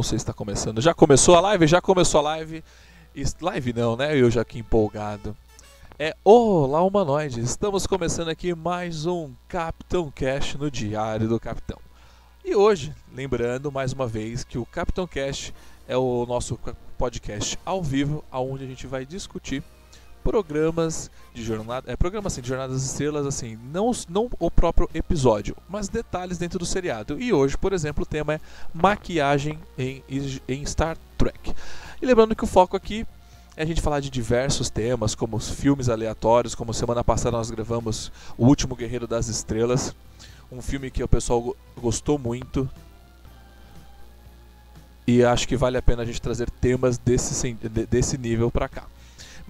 [0.00, 0.80] não sei se está começando.
[0.80, 1.66] Já começou a live?
[1.66, 2.64] Já começou a live.
[3.38, 4.16] Live não, né?
[4.16, 5.36] Eu já aqui empolgado.
[5.98, 11.78] É Olá Humanoides, estamos começando aqui mais um Capitão Cash no Diário do Capitão.
[12.42, 15.52] E hoje, lembrando mais uma vez que o Capitão Cash
[15.86, 16.58] é o nosso
[16.96, 19.62] podcast ao vivo, onde a gente vai discutir
[20.22, 25.56] programas de jornada, é, programas assim, de jornadas estrelas, assim, não, não o próprio episódio,
[25.68, 27.20] mas detalhes dentro do seriado.
[27.20, 28.40] E hoje, por exemplo, o tema é
[28.72, 30.02] maquiagem em,
[30.48, 31.54] em Star Trek.
[32.00, 33.06] E lembrando que o foco aqui
[33.56, 37.50] é a gente falar de diversos temas, como os filmes aleatórios, como semana passada nós
[37.50, 39.94] gravamos O Último Guerreiro das Estrelas,
[40.50, 42.68] um filme que o pessoal gostou muito.
[45.06, 47.52] E acho que vale a pena a gente trazer temas desse,
[47.88, 48.84] desse nível para cá.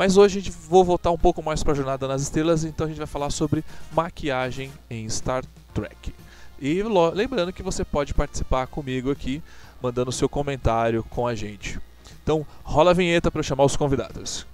[0.00, 2.86] Mas hoje a gente vou voltar um pouco mais para a Jornada nas Estrelas, então
[2.86, 6.14] a gente vai falar sobre maquiagem em Star Trek.
[6.58, 6.82] E
[7.12, 9.42] lembrando que você pode participar comigo aqui,
[9.82, 11.78] mandando seu comentário com a gente.
[12.22, 14.46] Então, rola a vinheta para chamar os convidados.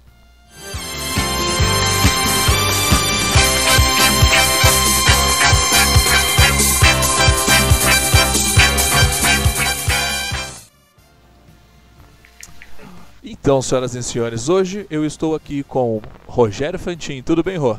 [13.29, 17.21] Então, senhoras e senhores, hoje eu estou aqui com Rogério Fantin.
[17.21, 17.77] Tudo bem, Rô?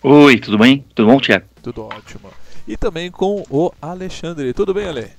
[0.00, 0.86] Oi, tudo bem?
[0.94, 1.48] Tudo bom, Tiago?
[1.60, 2.30] Tudo ótimo.
[2.68, 4.52] E também com o Alexandre.
[4.54, 5.10] Tudo bem, Ale?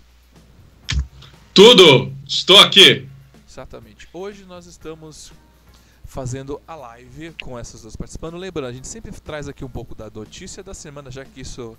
[1.54, 2.14] Tudo!
[2.26, 3.10] Estou aqui!
[3.46, 4.08] Exatamente.
[4.14, 5.34] Hoje nós estamos
[6.06, 8.38] fazendo a live com essas duas participando.
[8.38, 11.78] Lembrando, a gente sempre traz aqui um pouco da notícia da semana, já que isso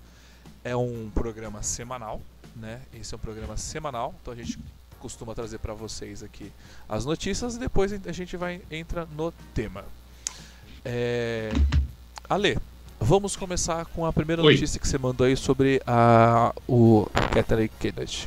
[0.62, 2.20] é um programa semanal,
[2.55, 2.83] né?
[2.92, 4.58] Esse é um programa semanal, então a gente
[5.05, 6.51] costuma trazer para vocês aqui
[6.89, 9.85] as notícias e depois a gente vai entra no tema.
[10.83, 11.53] É...
[12.27, 12.57] Ale,
[12.99, 14.55] vamos começar com a primeira Oi.
[14.55, 18.27] notícia que você mandou aí sobre a o Kathleen Kennedy.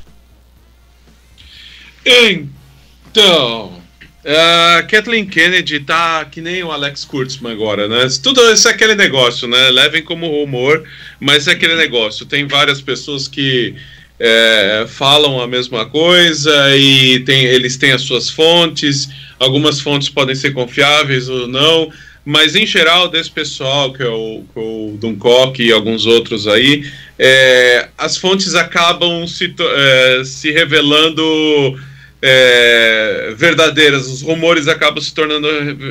[2.05, 3.81] Então,
[4.23, 8.07] a Kathleen Kennedy tá que nem o Alex Kurtzman agora, né?
[8.21, 9.71] Tudo isso é aquele negócio, né?
[9.71, 10.87] Levem como rumor,
[11.19, 12.23] mas é aquele negócio.
[12.23, 13.75] Tem várias pessoas que
[14.19, 19.09] é, falam a mesma coisa e tem, eles têm as suas fontes.
[19.39, 21.91] Algumas fontes podem ser confiáveis ou não,
[22.25, 26.85] mas em geral, desse pessoal, que é o, é o Duncock e alguns outros aí,
[27.17, 31.79] é, as fontes acabam se, é, se revelando
[32.21, 35.47] é, verdadeiras, os rumores acabam se tornando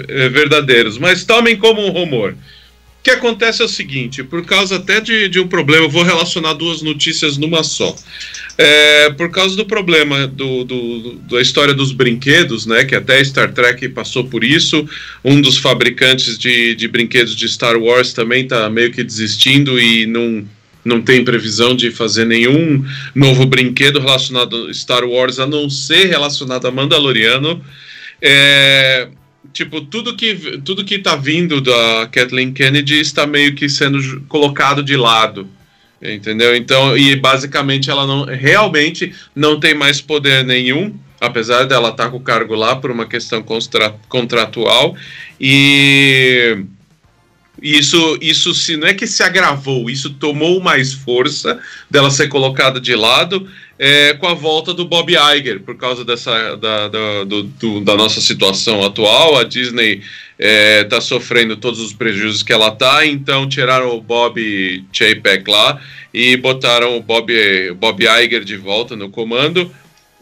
[0.09, 2.35] é, verdadeiros, mas tomem como um rumor
[3.07, 6.83] que acontece é o seguinte, por causa até de, de um problema, vou relacionar duas
[6.83, 7.95] notícias numa só.
[8.59, 13.53] É, por causa do problema do, do, da história dos brinquedos, né, que até Star
[13.53, 14.89] Trek passou por isso,
[15.25, 20.05] um dos fabricantes de, de brinquedos de Star Wars também está meio que desistindo e
[20.05, 20.45] não,
[20.85, 22.85] não tem previsão de fazer nenhum
[23.15, 27.65] novo brinquedo relacionado a Star Wars, a não ser relacionado a Mandaloriano.
[28.21, 29.07] É,
[29.57, 34.83] tipo, tudo que, tudo que tá vindo da Kathleen Kennedy está meio que sendo colocado
[34.83, 35.49] de lado.
[36.01, 36.55] Entendeu?
[36.55, 42.11] Então, e basicamente ela não realmente não tem mais poder nenhum, apesar dela estar tá
[42.11, 44.95] com o cargo lá por uma questão contra, contratual.
[45.41, 46.65] E
[47.63, 51.59] isso, isso se não é que se agravou, isso tomou mais força
[51.91, 56.57] dela ser colocada de lado é, com a volta do Bob Iger, por causa dessa
[56.57, 59.39] da, da, do, do, da nossa situação atual.
[59.39, 60.05] A Disney está
[60.39, 65.81] é, tá sofrendo todos os prejuízos que ela está, então tiraram o Bob Chapek lá
[66.13, 67.33] e botaram o Bob,
[67.79, 69.71] Bob Iger de volta no comando.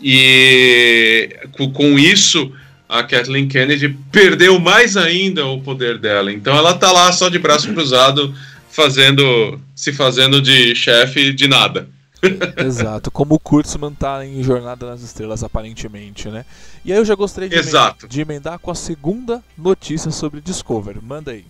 [0.02, 2.52] E com, com isso
[2.98, 6.32] a Kathleen Kennedy perdeu mais ainda o poder dela.
[6.32, 8.32] Então ela tá lá só de braço cruzado,
[8.70, 11.88] fazendo, se fazendo de chefe de nada.
[12.56, 16.44] Exato, como o Kurtzman tá em Jornada nas Estrelas, aparentemente, né?
[16.84, 21.02] E aí eu já gostaria de, emendar, de emendar com a segunda notícia sobre Discover.
[21.02, 21.44] Manda aí.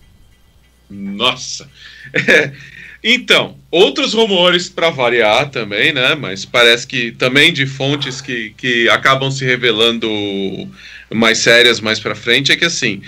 [0.89, 1.69] Nossa!
[2.13, 2.51] É,
[3.07, 6.15] então, outros rumores para variar também, né?
[6.15, 10.09] Mas parece que também de fontes que, que acabam se revelando
[11.13, 13.03] mais sérias mais para frente é que assim.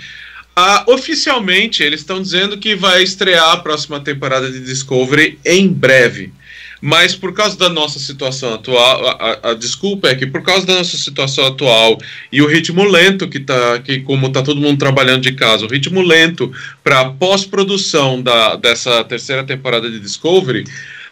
[0.56, 6.32] Uh, oficialmente, eles estão dizendo que vai estrear a próxima temporada de Discovery em breve.
[6.80, 10.64] Mas por causa da nossa situação atual, a, a, a, desculpa é que por causa
[10.64, 11.98] da nossa situação atual
[12.30, 15.68] e o ritmo lento que tá, que como tá todo mundo trabalhando de casa, o
[15.68, 16.52] ritmo lento
[16.84, 20.64] para pós-produção da, dessa terceira temporada de Discovery,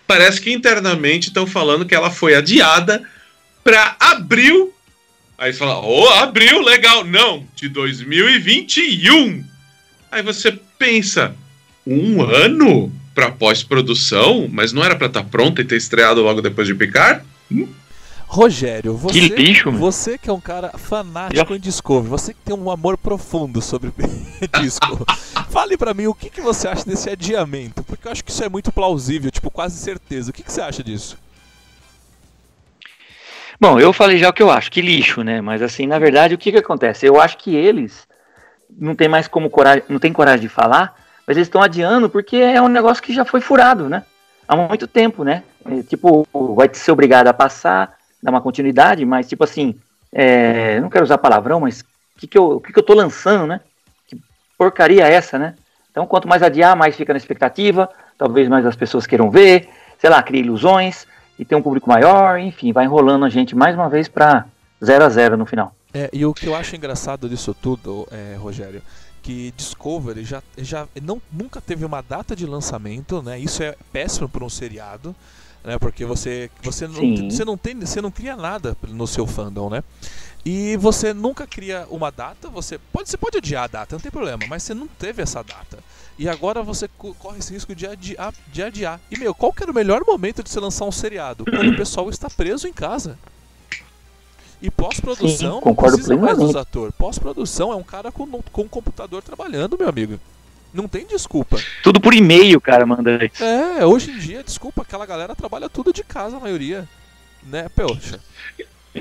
[0.06, 3.02] parece que internamente estão falando que ela foi adiada
[3.64, 4.72] para abril.
[5.36, 7.04] Aí você fala, oh, abril, legal.
[7.04, 9.44] Não, de 2021.
[10.12, 11.34] Aí você pensa,
[11.84, 12.92] um ano?
[13.16, 16.74] Para pós-produção, mas não era para estar tá pronta e ter estreado logo depois de
[16.74, 17.24] picar?
[17.50, 17.66] Hum?
[18.26, 22.54] Rogério, você Que lixo, você que é um cara fanático em Discovery, você que tem
[22.54, 23.90] um amor profundo sobre
[24.60, 25.06] disco,
[25.48, 28.44] fale pra mim o que, que você acha desse adiamento, porque eu acho que isso
[28.44, 30.30] é muito plausível, tipo, quase certeza.
[30.30, 31.16] O que, que você acha disso?
[33.58, 35.40] Bom, eu falei já o que eu acho, que lixo, né?
[35.40, 37.06] Mas assim, na verdade, o que que acontece?
[37.06, 38.06] Eu acho que eles
[38.76, 40.94] não tem mais como coragem, não tem coragem de falar,
[41.26, 44.04] mas eles estão adiando porque é um negócio que já foi furado, né?
[44.46, 45.42] Há muito tempo, né?
[45.64, 49.74] É, tipo, vai ser obrigado a passar, dar uma continuidade, mas tipo assim,
[50.12, 51.84] é, não quero usar palavrão, mas o
[52.18, 53.60] que que eu, que que eu tô lançando, né?
[54.06, 54.16] Que
[54.56, 55.54] porcaria é essa, né?
[55.90, 57.88] Então, quanto mais adiar, mais fica na expectativa,
[58.18, 59.68] talvez mais as pessoas queiram ver,
[59.98, 61.06] sei lá, cria ilusões
[61.38, 64.44] e tem um público maior, enfim, vai enrolando a gente mais uma vez para
[64.84, 65.74] 0 a 0 no final.
[65.94, 68.82] É, e o que eu acho engraçado disso tudo, é, Rogério,
[69.26, 73.36] que Discovery já, já não, nunca teve uma data de lançamento, né?
[73.40, 75.14] Isso é péssimo para um seriado,
[75.64, 75.76] né?
[75.80, 76.94] Porque você você não,
[77.28, 79.82] você não tem você não cria nada no seu fandom, né?
[80.44, 84.12] E você nunca cria uma data, você pode você pode adiar a data, não tem
[84.12, 85.78] problema, mas você não teve essa data.
[86.16, 89.00] E agora você co- corre esse risco de adiar, de adiar.
[89.10, 91.44] E meu, qual que era o melhor momento de você lançar um seriado?
[91.44, 93.18] Quando o pessoal está preso em casa.
[94.66, 96.92] E pós-produção não concordo precisa mais dos atores.
[96.98, 100.18] Pós-produção é um cara com, com um computador trabalhando, meu amigo.
[100.74, 101.56] Não tem desculpa.
[101.82, 103.42] Tudo por e-mail, cara, manda isso.
[103.42, 106.86] É, hoje em dia, desculpa, aquela galera trabalha tudo de casa, a maioria.
[107.44, 108.18] Né, poxa.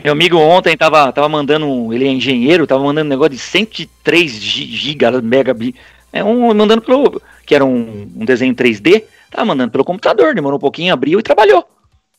[0.04, 4.32] Meu amigo ontem tava, tava mandando, ele é engenheiro, tava mandando um negócio de 103
[4.34, 5.76] gi- giga, megabit,
[6.14, 10.58] é um mandando pelo, que era um, um desenho 3D, tava mandando pelo computador, demorou
[10.58, 11.68] um pouquinho, abriu e trabalhou.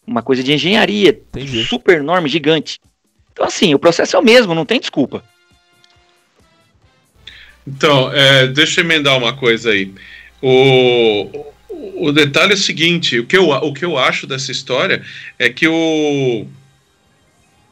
[0.07, 1.65] Uma coisa de engenharia, Entendi.
[1.65, 2.81] super enorme, gigante.
[3.37, 5.23] Então assim, o processo é o mesmo, não tem desculpa.
[7.67, 9.93] Então, é, deixa eu emendar uma coisa aí.
[10.41, 11.45] O,
[11.97, 15.03] o detalhe é o seguinte: o que, eu, o que eu acho dessa história
[15.39, 16.47] é que o,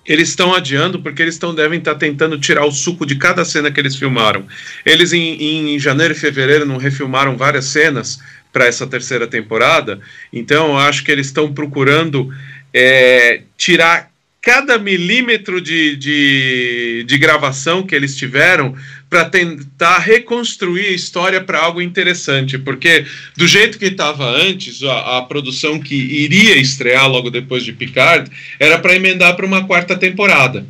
[0.05, 3.71] eles estão adiando porque eles estão devem estar tentando tirar o suco de cada cena
[3.71, 4.47] que eles filmaram.
[4.85, 8.19] Eles em, em janeiro e fevereiro não refilmaram várias cenas
[8.53, 9.99] para essa terceira temporada,
[10.33, 12.33] então eu acho que eles estão procurando
[12.73, 14.14] é, tirar
[14.45, 18.77] cada milímetro de, de, de gravação que eles tiveram
[19.09, 23.07] para tentar reconstruir a história para algo interessante, porque
[23.39, 28.31] do jeito que estava antes, a, a, produção que iria estrear logo depois de Picard
[28.61, 30.67] era para emendar para uma quarta temporada.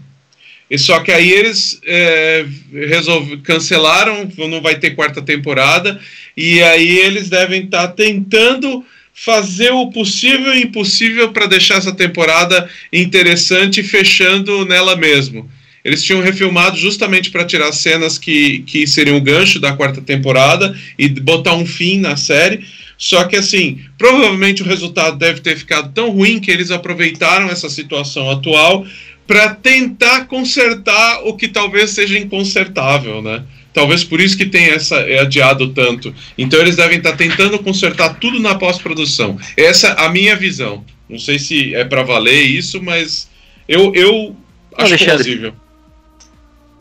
[0.70, 6.00] E só que aí eles é, resolve, cancelaram, não vai ter quarta temporada,
[6.37, 11.93] e aí eles devem estar tá tentando fazer o possível e impossível para deixar essa
[11.93, 15.49] temporada interessante, fechando nela mesmo.
[15.84, 20.76] Eles tinham refilmado justamente para tirar cenas que, que seriam o gancho da quarta temporada
[20.99, 22.64] e botar um fim na série.
[22.96, 27.69] Só que assim, provavelmente o resultado deve ter ficado tão ruim que eles aproveitaram essa
[27.69, 28.87] situação atual
[29.26, 33.43] para tentar consertar o que talvez seja inconsertável, né?
[33.75, 36.15] Talvez por isso que tem essa é adiado tanto.
[36.38, 39.37] Então eles devem estar tentando consertar tudo na pós-produção.
[39.56, 40.85] Essa é a minha visão.
[41.09, 43.29] Não sei se é para valer isso, mas
[43.69, 44.37] eu, eu
[44.76, 45.53] acho Alexandre, plausível.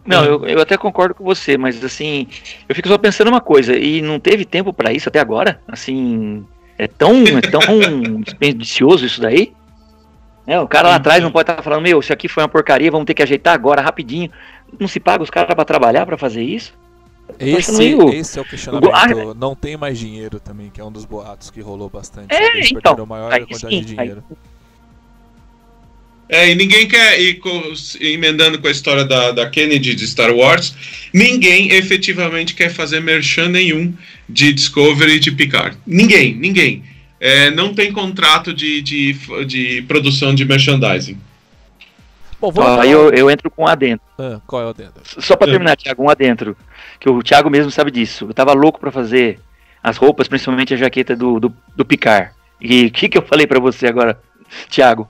[0.05, 2.27] Não, eu, eu até concordo com você, mas assim,
[2.69, 5.59] eu fico só pensando uma coisa, e não teve tempo para isso até agora?
[5.67, 6.45] Assim,
[6.77, 9.51] é tão, é tão desperdicioso isso daí?
[10.45, 12.91] É, o cara lá atrás não pode estar falando, meu, isso aqui foi uma porcaria,
[12.91, 14.29] vamos ter que ajeitar agora, rapidinho.
[14.77, 16.73] Não se paga os caras para trabalhar, para fazer isso?
[17.39, 18.91] Esse, meio- esse é o questionamento.
[18.93, 22.33] Ah, Não tem mais dinheiro também, que é um dos boatos que rolou bastante.
[22.33, 24.23] É, Eles então, perderam a maior aí quantidade de sim, aí- dinheiro.
[26.29, 30.33] É, e ninguém quer ir co- emendando com a história da, da Kennedy de Star
[30.33, 30.73] Wars,
[31.13, 33.93] ninguém efetivamente quer fazer merchan nenhum
[34.27, 35.77] de Discovery e de Picard.
[35.85, 36.83] Ninguém, ninguém.
[37.19, 39.13] É, não tem contrato de, de,
[39.45, 41.17] de produção de merchandising.
[42.43, 44.05] Bom, vamos aí eu, eu entro com um adentro.
[44.19, 44.99] Ah, qual é o dedo?
[45.05, 46.57] Só pra terminar, Thiago, um adentro.
[46.99, 48.25] Que o Thiago mesmo sabe disso.
[48.25, 49.39] Eu tava louco pra fazer
[49.81, 52.35] as roupas, principalmente a jaqueta do, do, do Picar.
[52.59, 54.21] E o que, que eu falei pra você agora,
[54.69, 55.07] Thiago?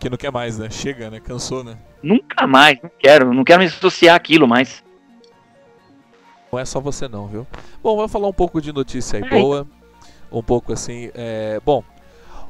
[0.00, 0.70] Que não quer mais, né?
[0.70, 1.20] Chega, né?
[1.20, 1.76] Cansou, né?
[2.02, 4.82] Nunca mais, não quero, não quero me associar àquilo mais.
[6.50, 7.46] Não é só você não, viu?
[7.82, 9.38] Bom, vamos falar um pouco de notícia aí Ai.
[9.38, 9.66] boa.
[10.32, 11.10] Um pouco assim.
[11.14, 11.60] É...
[11.62, 11.84] Bom,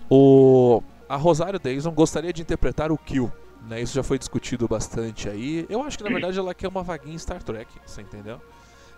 [0.09, 0.81] o...
[1.13, 3.31] a Rosário Dawson gostaria de interpretar o Kill.
[3.69, 3.83] Né?
[3.83, 5.67] Isso já foi discutido bastante aí.
[5.69, 8.41] Eu acho que na verdade ela quer uma vaguinha em Star Trek, você entendeu?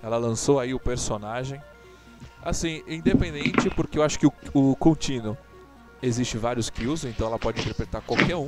[0.00, 1.61] Ela lançou aí o personagem.
[2.40, 5.37] Assim, independente, porque eu acho que o, o contínuo
[6.00, 8.47] existe vários kills, então ela pode interpretar qualquer um,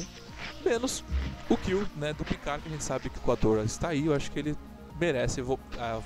[0.65, 1.03] menos
[1.49, 4.15] o kill né, do Picard, que a gente sabe que o ator está aí, eu
[4.15, 4.57] acho que ele
[5.01, 5.43] merece,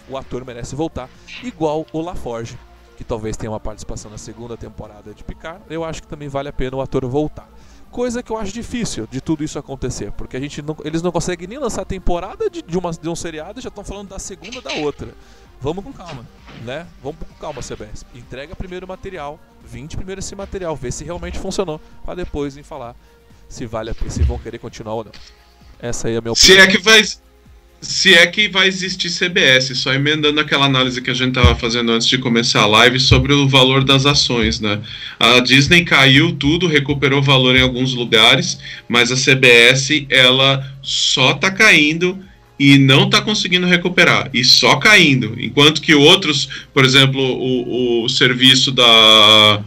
[0.08, 1.10] o ator merece voltar,
[1.42, 2.58] igual o LaForge,
[3.00, 6.50] que talvez tenha uma participação na segunda temporada de Picard, eu acho que também vale
[6.50, 7.48] a pena o ator voltar.
[7.90, 11.10] Coisa que eu acho difícil de tudo isso acontecer, porque a gente não, eles não
[11.10, 14.10] conseguem nem lançar a temporada de, de, uma, de um seriado e já estão falando
[14.10, 15.14] da segunda da outra.
[15.62, 16.26] Vamos com calma,
[16.62, 16.86] né?
[17.02, 18.04] Vamos com calma, CBS.
[18.14, 22.62] Entrega primeiro o material, 20 primeiro esse material, vê se realmente funcionou, para depois em
[22.62, 22.94] falar
[23.48, 25.12] se vale a pena, se vão querer continuar ou não.
[25.78, 26.36] Essa aí é a minha opinião.
[26.36, 27.02] Se é que vai
[27.80, 31.90] se é que vai existir CBS, só emendando aquela análise que a gente estava fazendo
[31.92, 34.80] antes de começar a live sobre o valor das ações, né?
[35.18, 38.58] A Disney caiu tudo, recuperou valor em alguns lugares,
[38.88, 42.18] mas a CBS ela só está caindo
[42.58, 48.08] e não está conseguindo recuperar e só caindo, enquanto que outros, por exemplo, o, o
[48.10, 49.64] serviço da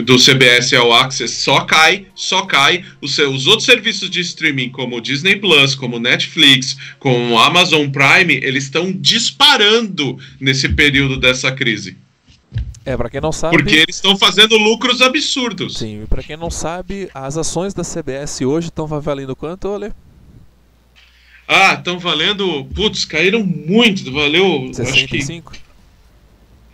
[0.00, 2.84] do CBS ao Access só cai, só cai.
[3.00, 8.64] Os, os outros serviços de streaming, como Disney Plus, como Netflix, como Amazon Prime, eles
[8.64, 11.96] estão disparando nesse período dessa crise.
[12.84, 13.56] É, para quem não sabe.
[13.56, 15.78] Porque eles estão fazendo lucros absurdos.
[15.78, 19.92] Sim, para quem não sabe, as ações da CBS hoje estão valendo quanto, Olê?
[21.46, 22.64] Ah, estão valendo.
[22.74, 24.10] Putz, caíram muito.
[24.10, 24.70] Valeu.
[24.72, 25.52] 65?
[25.52, 25.71] Acho que...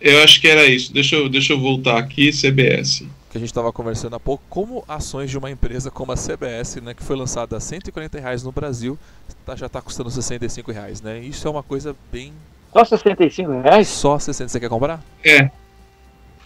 [0.01, 0.93] Eu acho que era isso.
[0.93, 3.03] Deixa eu, deixa eu voltar aqui, CBS.
[3.29, 6.77] Que a gente estava conversando há pouco, como ações de uma empresa como a CBS,
[6.81, 8.97] né, que foi lançada a 140 reais no Brasil,
[9.45, 11.19] tá, já está custando 65 reais, né?
[11.19, 12.33] Isso é uma coisa bem.
[12.73, 13.87] Só 65 reais?
[13.87, 14.49] Só 60.
[14.49, 15.03] Você quer comprar?
[15.23, 15.49] É.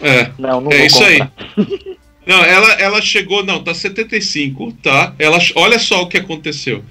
[0.01, 0.31] É.
[0.37, 1.31] Não, não é isso comprar.
[1.57, 1.93] aí.
[2.25, 5.13] Não, ela, ela chegou, não, tá 75, tá?
[5.19, 6.81] Ela, olha só o que aconteceu.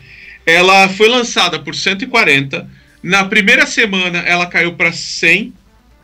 [0.44, 2.68] Ela foi lançada por 140.
[3.02, 5.54] Na primeira semana ela caiu para 100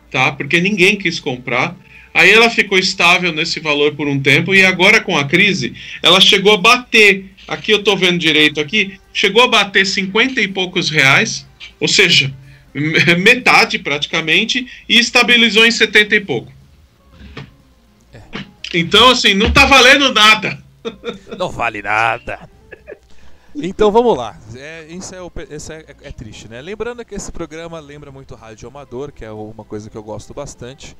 [0.09, 0.31] tá?
[0.31, 1.75] Porque ninguém quis comprar.
[2.13, 6.19] Aí ela ficou estável nesse valor por um tempo e agora com a crise, ela
[6.19, 7.25] chegou a bater.
[7.47, 11.47] Aqui eu tô vendo direito aqui, chegou a bater 50 e poucos reais,
[11.79, 12.33] ou seja,
[13.19, 16.51] metade praticamente, e estabilizou em 70 e pouco.
[18.13, 18.21] É.
[18.73, 20.61] Então, assim, não tá valendo nada.
[21.37, 22.49] Não vale nada.
[23.55, 24.37] Então vamos lá.
[24.55, 26.61] É, isso é, é, é, triste, né?
[26.61, 30.33] Lembrando que esse programa lembra muito Rádio Amador, que é uma coisa que eu gosto
[30.33, 30.95] bastante.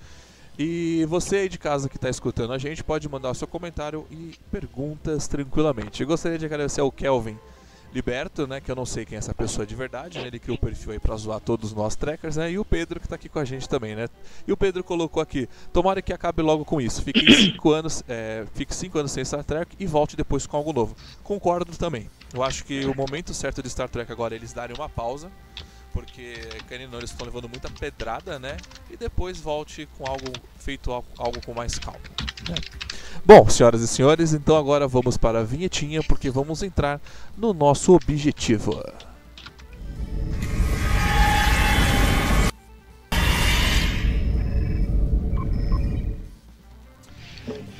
[0.58, 4.06] E você aí de casa que está escutando a gente pode mandar o seu comentário
[4.12, 6.02] e perguntas tranquilamente.
[6.02, 7.38] Eu gostaria de agradecer ao Kelvin
[7.94, 10.58] Liberto, né, que eu não sei quem é essa pessoa de verdade, né, ele criou
[10.58, 13.28] o perfil aí pra zoar todos nós trackers, né, e o Pedro que tá aqui
[13.28, 14.08] com a gente também, né,
[14.48, 18.46] e o Pedro colocou aqui, tomara que acabe logo com isso, fique cinco anos, é,
[18.54, 20.96] fique cinco anos sem Star Trek e volte depois com algo novo.
[21.24, 24.76] Concordo também, eu acho que o momento certo de Star Trek agora é eles darem
[24.76, 25.32] uma pausa,
[25.94, 26.34] porque
[26.68, 28.58] querendo eles estão levando muita pedrada, né,
[28.90, 32.00] e depois volte com algo feito algo com mais calma,
[32.48, 32.56] né.
[33.26, 37.02] Bom, senhoras e senhores, então agora vamos para a vinhetinha porque vamos entrar
[37.38, 38.82] no nosso objetivo.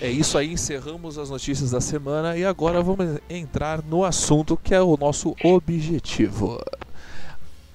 [0.02, 4.74] É isso aí, encerramos as notícias da semana e agora vamos entrar no assunto que
[4.74, 6.58] é o nosso objetivo.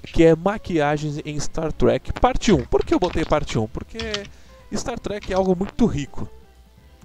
[0.06, 2.66] Que é maquiagens em Star Trek, parte 1.
[2.66, 3.66] Por que eu botei parte 1?
[3.68, 3.98] Porque
[4.72, 6.28] Star Trek é algo muito rico,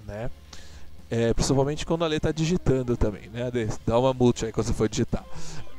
[0.06, 0.30] né?
[1.10, 3.50] É, principalmente quando a Lê tá digitando também, né?
[3.86, 5.24] Dá uma multa aí quando você for digitar.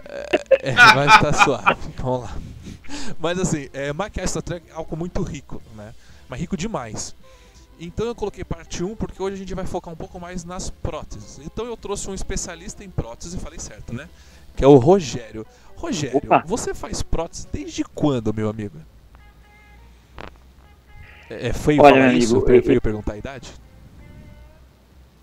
[0.05, 2.37] É, é, mas tá suave, vamos lá.
[3.19, 5.93] Mas assim, é, maquiagem Star Trek é algo muito rico, né?
[6.27, 7.15] Mas rico demais.
[7.79, 10.69] Então eu coloquei parte 1 porque hoje a gente vai focar um pouco mais nas
[10.69, 11.39] próteses.
[11.43, 14.07] Então eu trouxe um especialista em próteses, falei certo, né?
[14.55, 15.45] Que é o Rogério.
[15.81, 16.43] Rogério, Opa.
[16.45, 18.77] você faz próteses desde quando, meu amigo?
[21.27, 22.35] É, é feio Olha, falar isso?
[22.35, 23.51] Amigo, é feio perguntar a idade?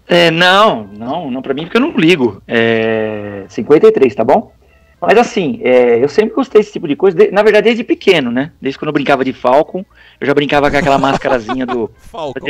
[0.09, 2.43] É, não, não, não para mim porque eu não ligo.
[2.49, 4.53] É 53, tá bom?
[5.01, 8.33] Mas assim, é, eu sempre gostei desse tipo de coisa, de, na verdade desde pequeno,
[8.33, 8.51] né?
[8.61, 9.85] Desde quando eu brincava de Falcon,
[10.21, 11.89] eu já brincava com aquela máscarazinha do.
[11.95, 12.49] Falcon.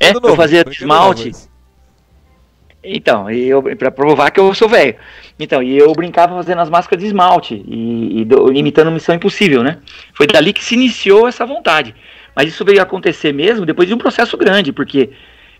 [0.00, 1.32] é, novo, eu fazia esmalte.
[2.84, 4.96] Então, eu, pra provar que eu sou velho.
[5.38, 9.62] Então, e eu brincava fazendo as máscaras de esmalte e, e do, imitando Missão Impossível,
[9.62, 9.78] né?
[10.14, 11.94] Foi dali que se iniciou essa vontade.
[12.34, 15.10] Mas isso veio acontecer mesmo depois de um processo grande, porque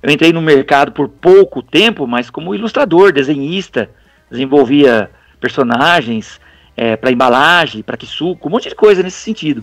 [0.03, 3.89] eu entrei no mercado por pouco tempo, mas como ilustrador, desenhista,
[4.31, 5.09] desenvolvia
[5.41, 6.41] personagens
[6.77, 9.63] é, para embalagem, para que suco, um monte de coisa nesse sentido.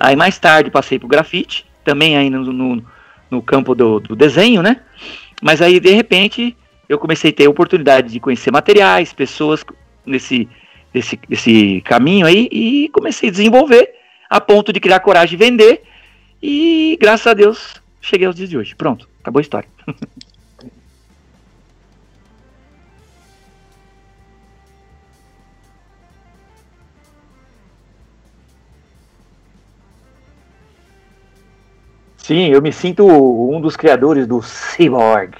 [0.00, 2.84] Aí mais tarde passei para o grafite, também aí no, no,
[3.30, 4.80] no campo do, do, desenho, né?
[5.40, 6.56] Mas aí de repente
[6.88, 9.64] eu comecei a ter oportunidade de conhecer materiais, pessoas
[10.04, 10.48] nesse,
[10.92, 13.94] nesse, nesse caminho aí e comecei a desenvolver
[14.28, 15.82] a ponto de criar coragem de vender
[16.42, 18.74] e graças a Deus cheguei aos dias de hoje.
[18.74, 19.08] Pronto.
[19.20, 19.68] Acabou a história.
[32.26, 35.36] Sim, eu me sinto um dos criadores do Cyborg,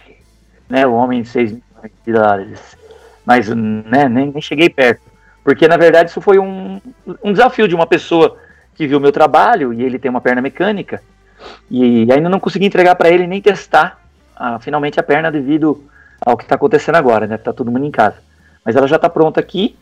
[0.68, 0.86] né?
[0.86, 2.76] O homem de 6 milhões de dólares.
[3.24, 5.02] Mas né, nem, nem cheguei perto.
[5.42, 6.80] Porque, na verdade, isso foi um,
[7.22, 8.36] um desafio de uma pessoa
[8.74, 11.02] que viu meu trabalho e ele tem uma perna mecânica.
[11.70, 14.00] E ainda não consegui entregar para ele nem testar
[14.36, 15.82] ah, finalmente a perna devido
[16.24, 17.36] ao que está acontecendo agora, né?
[17.36, 18.16] Tá todo mundo em casa.
[18.64, 19.76] Mas ela já está pronta aqui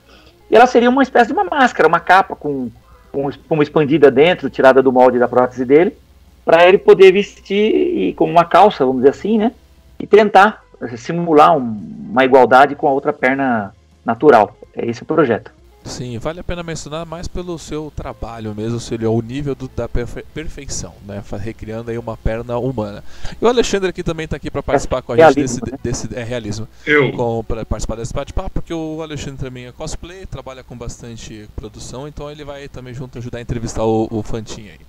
[0.51, 2.71] e ela seria uma espécie de uma máscara, uma capa com,
[3.11, 5.97] com uma expandida dentro, tirada do molde da prótese dele,
[6.45, 9.53] para ele poder vestir e, como uma calça, vamos dizer assim, né?
[9.99, 10.63] E tentar
[10.97, 13.75] simular um, uma igualdade com a outra perna
[14.05, 14.57] natural.
[14.75, 15.53] É esse o projeto.
[15.85, 19.55] Sim, vale a pena mencionar mais pelo seu trabalho mesmo, se ele é o nível
[19.55, 21.23] do, da perfe perfeição, né?
[21.39, 23.05] Recriando aí uma perna humana.
[23.41, 25.79] E o Alexandre aqui também está aqui para participar com a gente desse, né?
[25.83, 26.67] desse é, realismo.
[26.87, 27.45] Eu.
[27.47, 32.31] Para participar desse bate-papo, porque o Alexandre também é cosplay, trabalha com bastante produção, então
[32.31, 34.81] ele vai também junto ajudar a entrevistar o, o Fantin aí.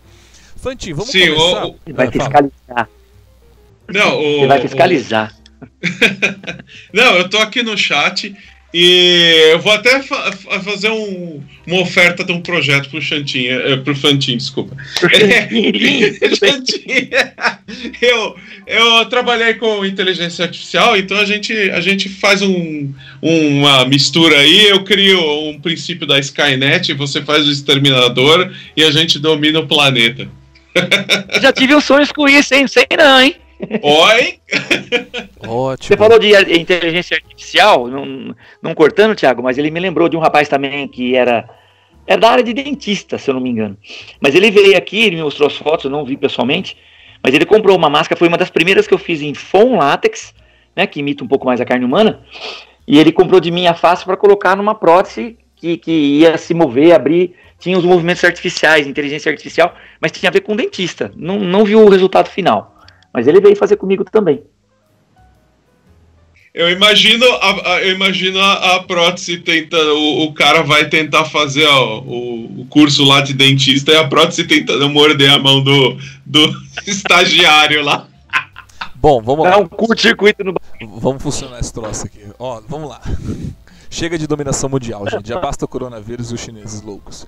[0.55, 1.65] Fantin, vamos Sim, começar?
[1.65, 2.89] O, ele vai ah, fiscalizar.
[3.89, 5.35] Não, o, ele vai fiscalizar.
[6.93, 8.35] Não, eu tô aqui no chat
[8.77, 13.77] e eu vou até fa fazer um, uma oferta de um projeto pro Xantinha, eh,
[13.77, 14.75] pro Fantin, desculpa.
[18.01, 18.35] eu,
[18.67, 24.67] eu trabalhei com inteligência artificial, então a gente, a gente faz um, uma mistura aí,
[24.67, 29.67] eu crio um princípio da Skynet, você faz o exterminador e a gente domina o
[29.67, 30.27] planeta.
[31.41, 32.67] Já tive um sonho com isso, hein?
[32.67, 33.37] Sei não, hein?
[33.81, 34.39] Oi!
[35.47, 35.87] Ótimo.
[35.87, 40.19] Você falou de inteligência artificial, não, não cortando, Thiago, mas ele me lembrou de um
[40.19, 41.49] rapaz também que era,
[42.07, 43.77] era da área de dentista, se eu não me engano.
[44.19, 46.77] Mas ele veio aqui, ele me mostrou as fotos, eu não vi pessoalmente,
[47.23, 50.33] mas ele comprou uma máscara, foi uma das primeiras que eu fiz em foam látex,
[50.75, 52.21] né, que imita um pouco mais a carne humana,
[52.87, 56.53] e ele comprou de mim a face para colocar numa prótese que, que ia se
[56.53, 61.39] mover, abrir, tinha os movimentos artificiais, inteligência artificial, mas tinha a ver com dentista, não,
[61.39, 62.74] não viu o resultado final.
[63.15, 64.43] Mas ele veio fazer comigo também.
[66.53, 69.95] Eu imagino a, a eu imagino a, a prótese tentando.
[69.95, 74.05] O, o, cara vai tentar fazer ó, o, o, curso lá de dentista e a
[74.05, 76.53] prótese tentando morder a mão do, do
[76.85, 78.05] estagiário lá.
[78.95, 79.53] Bom, vamos lá.
[79.53, 80.53] É um curto-circuito no.
[80.97, 82.19] Vamos funcionar esse troço aqui.
[82.37, 83.01] Ó, vamos lá.
[83.89, 85.29] Chega de dominação mundial, gente.
[85.29, 87.25] Já basta o coronavírus e os chineses loucos.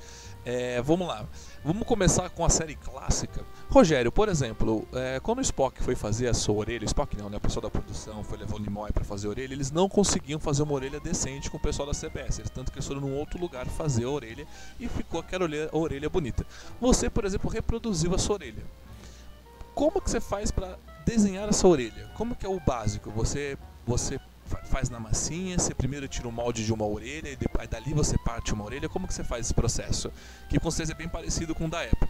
[0.49, 1.25] É, vamos lá.
[1.62, 3.43] Vamos começar com a série clássica.
[3.69, 7.36] Rogério, por exemplo, é, quando o Spock foi fazer a sua orelha, Spock não, né?
[7.36, 10.39] O pessoal da produção foi levar o Nimoy para fazer a orelha, eles não conseguiam
[10.39, 12.43] fazer uma orelha decente com o pessoal da CBS.
[12.55, 14.47] Tanto que eles foram num outro lugar fazer a orelha
[14.79, 16.45] e ficou aquela orelha, orelha bonita.
[16.79, 18.63] Você, por exemplo, reproduziu a sua orelha.
[19.75, 22.10] Como que você faz para desenhar essa orelha?
[22.15, 23.12] Como que é o básico?
[23.12, 27.67] Você, você faz na massinha, você primeiro tira o molde de uma orelha e depois,
[27.67, 28.89] dali você parte uma orelha.
[28.89, 30.12] Como que você faz esse processo?
[30.49, 32.07] Que com certeza é bem parecido com o da época.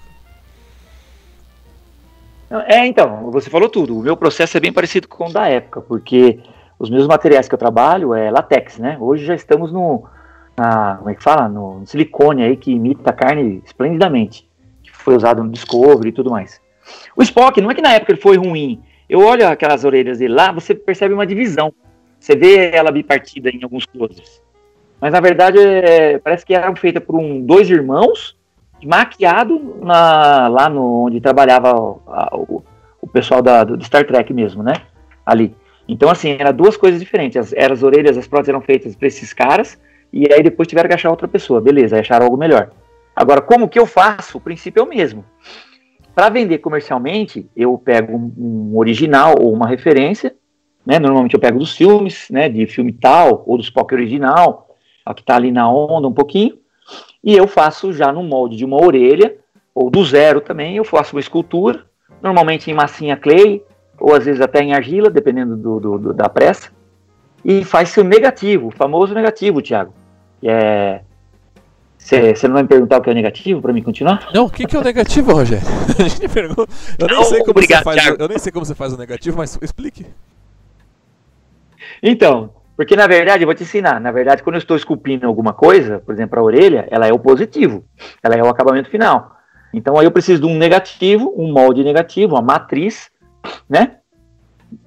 [2.50, 3.98] É, então, você falou tudo.
[3.98, 6.40] O meu processo é bem parecido com o da época, porque
[6.80, 8.98] os meus materiais que eu trabalho é latex, né?
[9.00, 10.06] Hoje já estamos no,
[10.56, 11.50] na, como é que fala?
[11.50, 14.48] No, no silicone aí que imita a carne esplendidamente,
[14.82, 16.62] que foi usado no Discovery e tudo mais.
[17.16, 18.82] O Spock, não é que na época ele foi ruim.
[19.10, 21.74] Eu olho aquelas orelhas dele lá, você percebe uma divisão.
[22.28, 24.42] Você vê ela bipartida em alguns closes.
[25.00, 28.36] Mas na verdade é, parece que eram feitas por um, dois irmãos
[28.84, 32.64] maquiado na, lá no, onde trabalhava o, a, o,
[33.02, 34.74] o pessoal da, do Star Trek mesmo, né?
[35.26, 35.56] Ali.
[35.88, 37.38] Então, assim, eram duas coisas diferentes.
[37.38, 39.80] As, eram as orelhas, as próteses eram feitas para esses caras,
[40.12, 41.62] e aí depois tiveram que achar outra pessoa.
[41.62, 42.72] Beleza, acharam algo melhor.
[43.16, 44.38] Agora, como que eu faço?
[44.38, 45.24] O princípio é o mesmo.
[46.14, 50.36] Para vender comercialmente, eu pego um, um, original ou uma referência,
[50.88, 51.00] né?
[51.00, 52.48] Normalmente eu pego dos filmes, né?
[52.48, 54.70] De filme tal, ou do Spock original,
[55.14, 56.58] que está ali na onda um pouquinho,
[57.22, 59.36] e eu faço já no molde de uma orelha,
[59.76, 61.84] ou do zero também, eu faço uma escultura,
[62.24, 63.62] normalmente em massinha clay,
[64.00, 66.72] ou às vezes até em argila, dependendo do, do, do da pressa.
[67.44, 69.94] E faz-se o negativo, o famoso negativo, Thiago.
[70.42, 71.02] é.
[72.00, 74.30] Você não vai me perguntar o que é o negativo para mim continuar?
[74.34, 75.68] Não, o que, que é o negativo, Rogério?
[76.00, 76.72] A gente pergunta.
[76.98, 78.98] Eu nem, não, sei como obrigado, você faz, eu nem sei como você faz o
[78.98, 80.06] negativo, mas explique.
[82.02, 84.00] Então, porque, na verdade, eu vou te ensinar.
[84.00, 87.18] Na verdade, quando eu estou esculpindo alguma coisa, por exemplo, a orelha, ela é o
[87.18, 87.84] positivo.
[88.22, 89.36] Ela é o acabamento final.
[89.74, 93.10] Então, aí eu preciso de um negativo, um molde negativo, uma matriz,
[93.68, 93.98] né?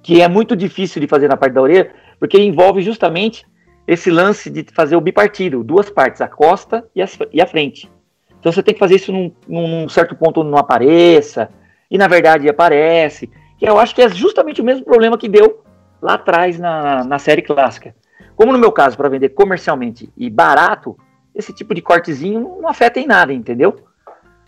[0.02, 3.44] Que é muito difícil de fazer na parte da orelha, porque envolve justamente
[3.88, 7.90] esse lance de fazer o bipartido, duas partes, a costa e a, e a frente.
[8.38, 11.50] Então, você tem que fazer isso num, num certo ponto onde não apareça,
[11.90, 13.28] e na verdade aparece.
[13.58, 15.62] Que eu acho que é justamente o mesmo problema que deu
[16.00, 17.94] lá atrás na, na série clássica.
[18.36, 20.96] Como no meu caso, para vender comercialmente e barato,
[21.34, 23.76] esse tipo de cortezinho não afeta em nada, entendeu?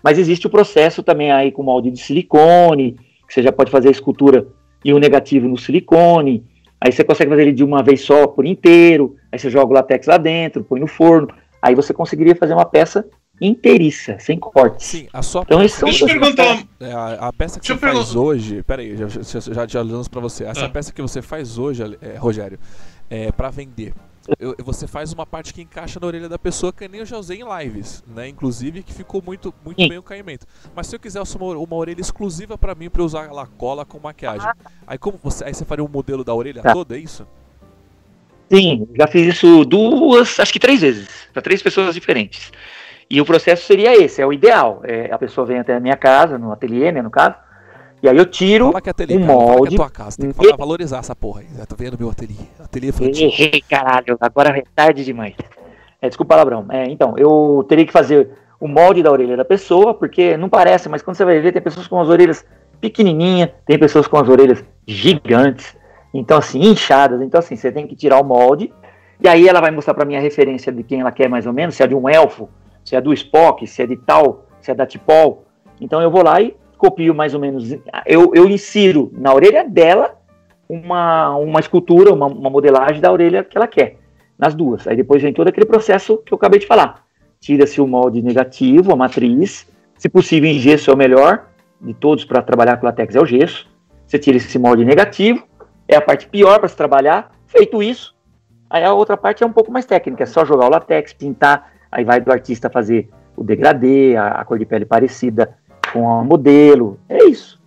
[0.03, 3.89] Mas existe o processo também aí com molde de silicone, que você já pode fazer
[3.89, 4.47] a escultura
[4.85, 6.45] e o negativo no silicone.
[6.81, 9.17] Aí você consegue fazer ele de uma vez só, por inteiro.
[9.31, 11.29] Aí você joga o latex lá dentro, põe no forno.
[11.61, 13.09] Aí você conseguiria fazer uma peça
[13.47, 14.87] inteiriça, sem cortes.
[14.87, 16.65] Sim, a sua Então, peça, esse Deixa eu perguntar.
[16.81, 18.63] é, a, a peça que Deixa você eu faz perguntar- hoje.
[18.63, 20.45] Pera aí, já, já, já, já lanço pra você.
[20.45, 20.69] Essa Ah.
[20.69, 22.59] peça que você faz hoje, é, Rogério,
[23.11, 23.93] é pra vender.
[24.39, 27.19] Eu- você faz uma parte que encaixa na orelha da pessoa que nem eu já
[27.19, 28.29] usei em lives, né?
[28.29, 29.89] Inclusive que ficou muito, muito Sim.
[29.89, 30.47] bem o caimento.
[30.77, 33.85] Mas se eu quisesse uma, uma orelha exclusiva pra mim pra eu usar ela cola
[33.85, 34.49] com maquiagem,
[34.87, 36.73] aí como você, aí você faria um modelo da orelha Tá.
[36.73, 37.27] toda, é isso?
[38.53, 42.53] Sim, já fiz isso duas, acho que três vezes, para três pessoas diferentes.
[43.11, 44.81] E o processo seria esse, é o ideal.
[44.85, 47.35] É, a pessoa vem até a minha casa, no ateliê, né, no caso,
[48.03, 49.77] e aí eu tiro Fala que é ateliê, um cara, fala que é molde.
[49.77, 51.47] tua casa, tem que e- falar, valorizar essa porra aí.
[51.57, 53.29] Já tô vendo meu ateliê, ateliê infantil.
[53.29, 55.35] Errei, caralho, agora é tarde demais.
[56.01, 56.67] É, desculpa o palavrão.
[56.71, 60.89] É, então, eu teria que fazer o molde da orelha da pessoa, porque não parece,
[60.89, 62.45] mas quando você vai ver, tem pessoas com as orelhas
[62.81, 65.77] pequenininhas, tem pessoas com as orelhas gigantes,
[66.13, 67.21] então assim, inchadas.
[67.23, 68.73] Então assim, você tem que tirar o molde,
[69.21, 71.53] e aí ela vai mostrar pra mim a referência de quem ela quer mais ou
[71.53, 72.49] menos, se é de um elfo,
[72.85, 75.45] se é do Spock, se é de tal, se é da Tipol.
[75.81, 77.71] Então eu vou lá e copio mais ou menos,
[78.05, 80.17] eu, eu insiro na orelha dela
[80.69, 83.99] uma, uma escultura, uma, uma modelagem da orelha que ela quer,
[84.37, 84.89] nas duas.
[84.89, 87.05] Aí depois vem todo aquele processo que eu acabei de falar.
[87.39, 89.65] Tira-se o molde negativo, a matriz,
[89.97, 91.47] se possível em gesso é o melhor,
[91.81, 93.69] de todos para trabalhar com latex é o gesso.
[94.05, 95.47] Você tira esse molde negativo,
[95.87, 97.31] é a parte pior para se trabalhar.
[97.47, 98.13] Feito isso,
[98.69, 101.71] aí a outra parte é um pouco mais técnica, é só jogar o latex, pintar,
[101.93, 105.57] aí vai do artista fazer o degradê, a, a cor de pele parecida
[105.93, 107.61] com o modelo, é isso.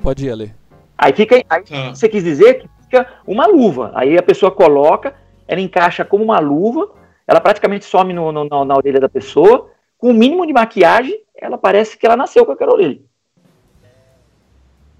[0.00, 0.54] Pode ir, Ale.
[0.96, 1.90] Aí fica, aí Tá.
[1.94, 3.90] você quis dizer que fica uma luva.
[3.94, 5.14] Aí a pessoa coloca,
[5.48, 6.88] ela encaixa como uma luva,
[7.26, 11.18] ela praticamente some no, no- na, na orelha da pessoa, com o mínimo de maquiagem,
[11.36, 13.00] ela parece que ela nasceu com aquela orelha.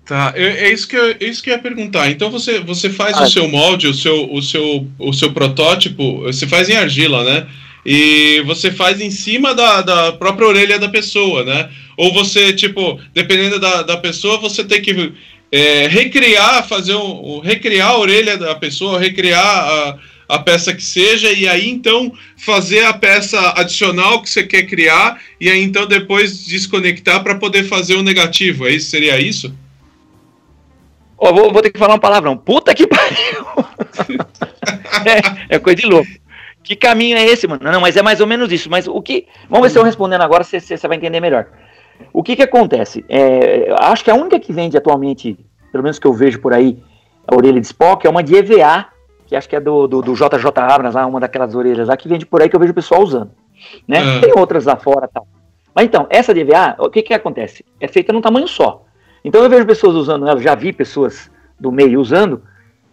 [0.04, 2.10] Tá, é, é isso que eu, é isso que eu ia perguntar.
[2.10, 3.22] Então você, você faz Ah.
[3.24, 7.46] o seu molde, o seu, o, seu, o seu protótipo, você faz em argila, né?
[7.84, 11.70] E você faz em cima da, da própria orelha da pessoa, né?
[11.96, 15.12] Ou você, tipo, dependendo da, da pessoa, você tem que
[15.52, 20.82] é, recriar, fazer um, um- recriar a orelha da pessoa, recriar a, a peça que
[20.82, 25.86] seja, e aí então fazer a peça adicional que você quer criar, e aí então
[25.86, 28.66] depois desconectar para poder fazer o negativo.
[28.66, 28.90] É isso?
[28.90, 29.54] Seria isso?
[31.18, 32.36] Ó, vou, vou ter que falar um palavrão.
[32.36, 33.46] Puta que pariu!
[35.48, 36.10] é, é coisa de louco.
[36.64, 37.60] Que caminho é esse, mano?
[37.62, 38.70] Não, mas é mais ou menos isso.
[38.70, 39.26] Mas o que.
[39.50, 41.46] Vamos ver se eu respondendo agora, você, você vai entender melhor.
[42.10, 43.04] O que que acontece?
[43.06, 45.38] É, acho que a única que vende atualmente,
[45.70, 46.78] pelo menos que eu vejo por aí,
[47.28, 48.86] a orelha de Spock, é uma de EVA,
[49.26, 52.08] que acho que é do, do, do JJ Abrams, lá, uma daquelas orelhas lá, que
[52.08, 53.30] vende por aí que eu vejo o pessoal usando.
[53.86, 53.98] Né?
[53.98, 54.20] Ah.
[54.20, 55.28] Tem outras lá fora e tal.
[55.74, 57.62] Mas então, essa de EVA, o que que acontece?
[57.78, 58.84] É feita num tamanho só.
[59.22, 62.42] Então eu vejo pessoas usando ela, já vi pessoas do meio usando,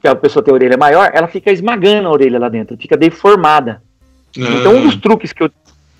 [0.01, 2.97] que a pessoa tem a orelha maior, ela fica esmagando a orelha lá dentro, fica
[2.97, 3.83] deformada.
[4.35, 5.51] Então um dos truques que eu,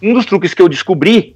[0.02, 1.36] um dos truques que eu descobri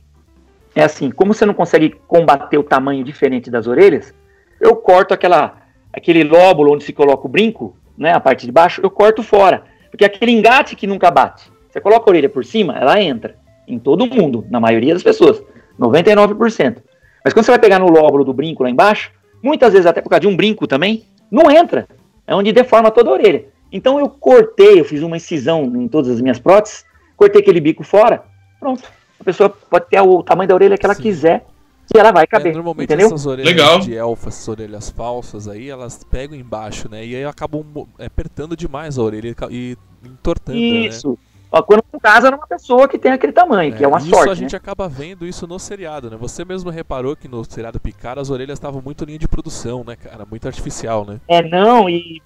[0.73, 4.13] é assim, como você não consegue combater o tamanho diferente das orelhas,
[4.59, 5.61] eu corto aquela
[5.93, 9.63] aquele lóbulo onde se coloca o brinco, né, a parte de baixo, eu corto fora,
[9.89, 11.49] porque aquele engate que nunca bate.
[11.69, 15.41] Você coloca a orelha por cima, ela entra em todo mundo, na maioria das pessoas,
[15.79, 16.81] 99%.
[17.23, 20.09] Mas quando você vai pegar no lóbulo do brinco lá embaixo, muitas vezes até por
[20.09, 21.87] causa de um brinco também, não entra.
[22.27, 23.45] É onde deforma toda a orelha.
[23.71, 26.85] Então eu cortei, eu fiz uma incisão em todas as minhas próteses,
[27.17, 28.23] cortei aquele bico fora,
[28.59, 28.83] pronto.
[29.19, 31.03] A pessoa pode ter o tamanho da orelha que ela Sim.
[31.03, 31.45] quiser,
[31.91, 32.53] que ela vai É, caber.
[32.53, 33.07] normalmente entendeu?
[33.07, 33.79] essas orelhas Legal.
[33.79, 37.05] de elfo, essas orelhas falsas aí, elas pegam embaixo, né?
[37.05, 37.63] E aí acabam
[37.99, 40.65] é, apertando demais a orelha e e entortando, né?
[40.87, 41.11] Isso.
[41.13, 44.27] Ó, quando não casa numa pessoa que tem aquele tamanho, que é uma isso sorte.
[44.29, 44.35] a né?
[44.35, 46.17] gente acaba vendo isso no seriado, né?
[46.19, 49.95] Você mesmo reparou que no seriado Picar as orelhas estavam muito linha de produção, né,
[49.95, 50.25] cara?
[50.29, 51.19] Muito artificial, né?
[51.27, 52.21] É, não, e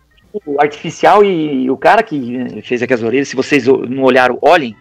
[0.45, 4.75] o artificial e o cara que fez aqui as orelhas, se vocês não olharam, olhem,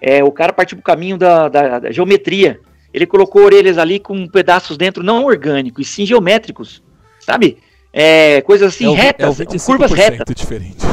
[0.00, 2.60] é, o cara partiu pro caminho da, da- da geometria.
[2.94, 6.82] Ele colocou orelhas ali com pedaços dentro não orgânicos, e sim geométricos,
[7.20, 7.58] sabe?
[7.92, 10.34] É, coisas assim, é o, retas, é o 25% curvas retas.
[10.34, 10.85] diferente.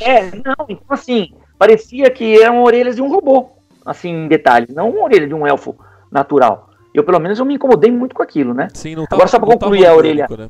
[0.00, 3.50] É, não, então assim, parecia que eram orelhas de um robô,
[3.84, 5.76] assim, em detalhes, não uma orelha de um elfo
[6.10, 6.70] natural.
[6.94, 8.68] Eu, pelo menos, eu me incomodei muito com aquilo, né?
[8.74, 10.48] Sim, não tá, Agora, só pra concluir a orgânico, Né?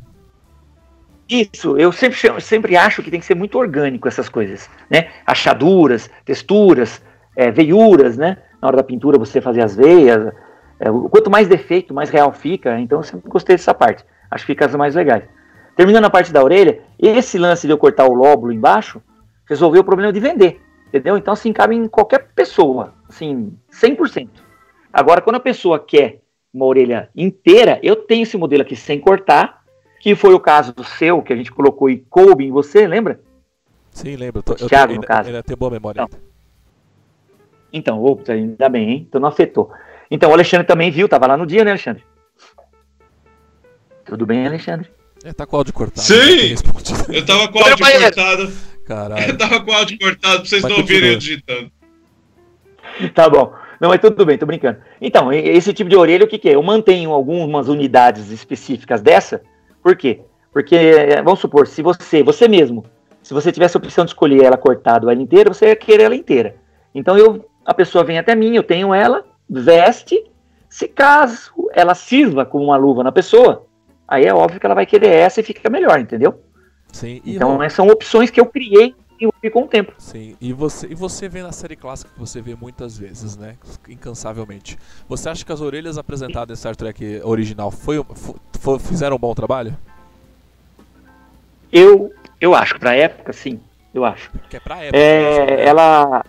[1.29, 5.09] Isso, eu sempre, sempre acho que tem que ser muito orgânico essas coisas, né?
[5.25, 7.01] Achaduras, texturas,
[7.37, 8.39] é, veiuras, né?
[8.61, 10.33] Na hora da pintura você fazer as veias.
[10.79, 12.79] é, quanto mais defeito, mais real fica.
[12.79, 14.05] Então eu sempre gostei dessa parte.
[14.31, 15.25] Acho que fica as mais legais.
[15.77, 19.01] Terminando a parte da orelha, esse lance de eu cortar o lóbulo embaixo
[19.53, 21.17] resolveu o problema de vender, entendeu?
[21.17, 24.29] Então assim, cabe em qualquer pessoa, assim, 100%.
[24.93, 26.21] Agora, quando a pessoa quer
[26.53, 29.63] uma orelha inteira, eu tenho esse modelo aqui sem cortar,
[30.01, 33.21] que foi o caso do seu, que a gente colocou e coube em você, lembra?
[33.91, 34.43] Sim, lembro.
[34.43, 35.29] Tô, eu Thiago, tô, no caso.
[35.29, 36.03] ainda tem boa memória.
[36.03, 36.21] Então.
[37.73, 39.07] Então, opa, ainda bem, hein?
[39.09, 39.71] Então não afetou.
[40.11, 42.05] Então o Alexandre também viu, tava lá no dia, né, Alexandre?
[44.05, 44.91] Tudo bem, Alexandre?
[45.25, 46.03] É, tá com o áudio cortado.
[46.03, 46.55] Sim!
[47.09, 49.13] Eu tava com o áudio pra cortado.
[49.13, 49.39] Eu Caralho.
[49.39, 51.71] tava com o áudio cortado pra vocês Mas não ouvirem eu digitando.
[53.15, 53.55] Tá bom.
[53.81, 54.79] Não, mas tudo bem, tô brincando.
[55.01, 56.55] Então, esse tipo de orelha, o que, que é?
[56.55, 59.43] Eu mantenho algumas unidades específicas dessa.
[59.83, 60.21] Por quê?
[60.53, 62.85] Porque, eh, vamos supor, se você, você mesmo,
[63.23, 66.05] se você tivesse a opção de escolher ela cortada ou ela inteira, você ia querer
[66.05, 66.55] ela inteira.
[66.95, 70.23] Então, eu, a pessoa vem até mim, eu tenho ela, veste,
[70.69, 73.67] se caso ela sirva como uma luva na pessoa,
[74.07, 76.41] aí é óbvio que ela vai querer essa e fica melhor, entendeu?
[76.93, 78.95] Sim, e, Então, Ro- essas são opções que eu criei
[79.43, 79.93] e com o tempo.
[79.99, 83.55] sim, e você, e você vê na série clássica que você vê muitas vezes, né?
[83.89, 84.77] Incansavelmente.
[85.09, 89.19] Você acha que as orelhas apresentadas em Star Trek original foi, fo- fo- fizeram um
[89.19, 89.77] bom trabalho?
[91.73, 93.61] Eu, eu acho, pra época, sim,
[93.95, 94.31] eu acho.
[94.51, 94.99] Que é pra época.
[94.99, 95.65] é, né?
[95.65, 96.25] ela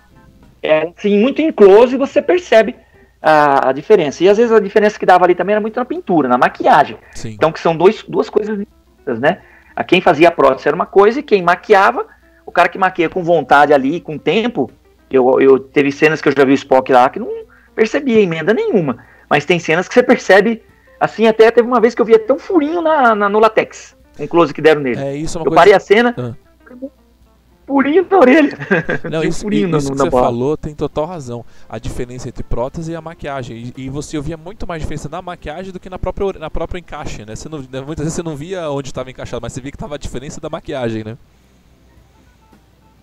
[0.61, 2.75] é assim, muito em close e você percebe
[3.21, 4.23] a, a diferença.
[4.23, 6.97] E às vezes a diferença que dava ali também era muito na pintura, na maquiagem.
[7.13, 7.31] Sim.
[7.31, 9.41] Então, que são dois, duas coisas distintas, né?
[9.75, 12.05] A quem fazia a prótese era uma coisa e quem maquiava,
[12.45, 14.69] o cara que maquia com vontade ali, com tempo.
[15.09, 17.27] Eu, eu teve cenas que eu já vi o Spock lá que não
[17.75, 18.97] percebia emenda nenhuma.
[19.29, 20.61] Mas tem cenas que você percebe,
[20.99, 23.95] assim, até teve uma vez que eu vi até um furinho na, na- no latex.
[24.19, 24.99] Um close que deram nele.
[24.99, 25.59] É isso é uma eu coisa.
[25.61, 26.33] parei a cena, Ah.
[27.65, 28.57] Furinho na orelha.
[29.09, 30.23] Não, um isso, isso que você bola.
[30.23, 31.45] falou tem total razão.
[31.67, 33.73] A diferença entre prótese e a maquiagem.
[33.75, 36.79] E, e você ouvia muito mais diferença na maquiagem do que na própria, na própria
[36.79, 37.35] encaixe, né?
[37.35, 39.77] Você não, né, muitas vezes você não via onde estava encaixado, mas você via que
[39.77, 41.17] tava a diferença da maquiagem, né?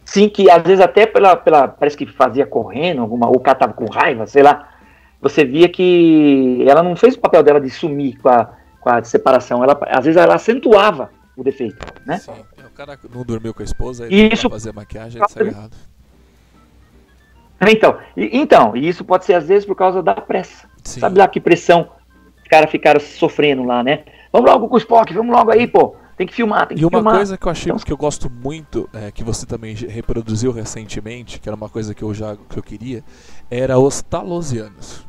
[0.04, 3.58] Sim, que às vezes até pela, pela parece que fazia correndo, alguma, ou o cara
[3.58, 4.68] tava com raiva, sei lá.
[5.20, 8.48] Você via que ela não fez o papel dela de sumir com a,
[8.80, 9.62] com a separação.
[9.62, 12.18] Ela, às vezes ela acentuava o defeito, né?
[12.18, 12.32] Sim.
[12.82, 15.76] O cara não dormiu com a esposa, E isso- fazer maquiagem, ele saiu errado.
[17.60, 20.66] Então, e, então, e isso pode ser às vezes por causa da pressa.
[20.82, 20.98] Sim.
[21.00, 21.90] Sabe lá que pressão
[22.42, 24.04] os caras ficaram sofrendo lá, né?
[24.32, 25.94] Vamos logo com o Spock, vamos logo aí, pô.
[26.16, 27.16] Tem que filmar, tem que E uma filmar.
[27.16, 31.38] coisa que eu achei Então- que eu gosto muito, é, que você também reproduziu recentemente,
[31.38, 33.04] que era uma coisa que eu já que eu queria,
[33.50, 35.06] era os Talosianos.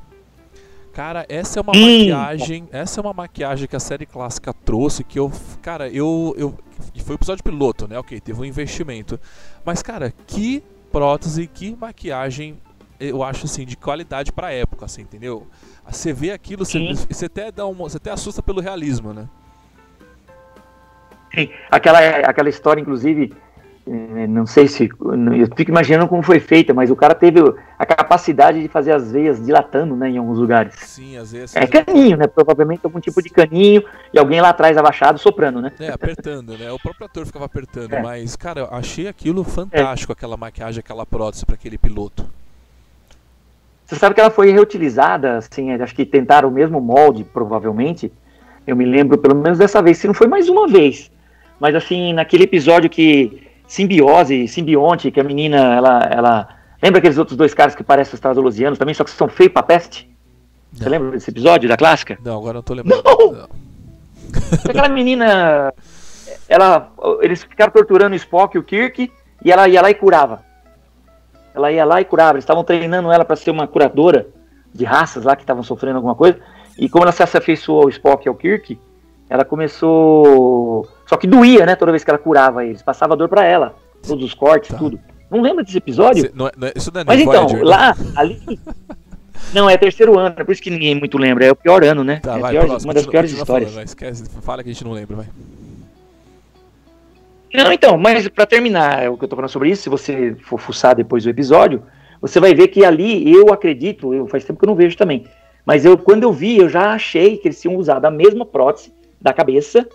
[0.94, 1.82] Cara, essa é uma Hum.
[1.82, 6.58] maquiagem, essa é uma maquiagem que a série clássica trouxe que eu, cara, eu eu
[6.94, 7.98] e foi o episódio piloto, né?
[7.98, 9.20] OK, teve um investimento.
[9.64, 12.60] Mas cara, que prótese, que maquiagem
[13.00, 15.48] eu acho assim de qualidade pra época, assim, entendeu?
[15.90, 16.78] Você vê aquilo, você,
[17.10, 19.28] você até dá uma, você até assusta pelo realismo, né?
[21.34, 23.34] Sim, aquela, aquela história, inclusive,
[24.30, 24.90] não sei se.
[25.38, 27.40] Eu fico imaginando como foi feita, mas o cara teve
[27.78, 30.74] a capacidade de fazer as veias dilatando, né, em alguns lugares.
[30.78, 32.26] Sim, às vezes É caninho, né?
[32.28, 35.72] Provavelmente algum tipo de caninho e alguém lá atrás abaixado soprando, né?
[35.80, 36.72] É, apertando, né?
[36.72, 38.02] O próprio ator ficava apertando, É.
[38.02, 42.26] mas, cara, eu achei aquilo fantástico, aquela maquiagem, aquela prótese pra aquele piloto.
[43.86, 48.10] Você sabe que ela foi reutilizada, assim, acho que tentaram o mesmo molde, provavelmente.
[48.66, 51.12] Eu me lembro, pelo menos dessa vez, se não foi mais uma vez.
[51.60, 56.48] Mas assim, naquele episódio que simbiose, simbionte, que a menina, ela, ela.
[56.84, 59.64] Lembra aqueles outros dois caras que parecem os Tarsolosianos também, só que são feios pra
[59.64, 60.10] peste?
[60.74, 60.92] Você Não.
[60.92, 62.18] lembra desse episódio da clássica?
[62.22, 63.02] Não, agora não tô lembrando.
[63.02, 63.48] Não!
[64.68, 65.74] Aquela menina.
[66.50, 69.10] Ela, eles ficaram torturando o Spock e o Kirk
[69.44, 70.44] e ela ia lá e curava.
[71.56, 72.34] Ela ia lá e curava.
[72.34, 74.28] Eles estavam treinando ela para ser uma curadora
[74.74, 76.38] de raças lá que estavam sofrendo alguma coisa.
[76.78, 78.78] E como ela se afeiçoou ao Spock e ao Kirk,
[79.30, 80.86] ela começou.
[81.12, 81.76] Só que doía, né?
[81.76, 82.82] Toda vez que ela curava eles.
[82.82, 83.76] Passava dor para ela.
[84.08, 84.78] Todos os cortes, Tá.
[84.78, 84.98] tudo.
[85.30, 86.22] Não lembra desse episódio?
[86.24, 87.64] Cê- não é- não é- isso não é Mas então, Voyager, né?
[87.66, 88.42] lá, ali.
[89.54, 91.44] Não, é terceiro ano, é por isso que ninguém muito lembra.
[91.46, 92.22] É o pior ano, né?
[92.24, 93.72] Tá, é vai, pior- próximo, uma das continua- piores continua histórias.
[93.72, 95.26] falando, esquece, fala que a gente não lembra, vai.
[97.54, 100.58] Não, então, mas pra terminar o que eu tô falando sobre isso, se você for
[100.60, 101.84] fuçar depois do episódio,
[102.22, 105.26] você vai ver que ali, eu acredito, eu faz tempo que eu não vejo também,
[105.66, 108.94] mas eu quando eu vi, eu já achei que eles tinham usado a mesma prótese
[109.22, 109.86] da cabeça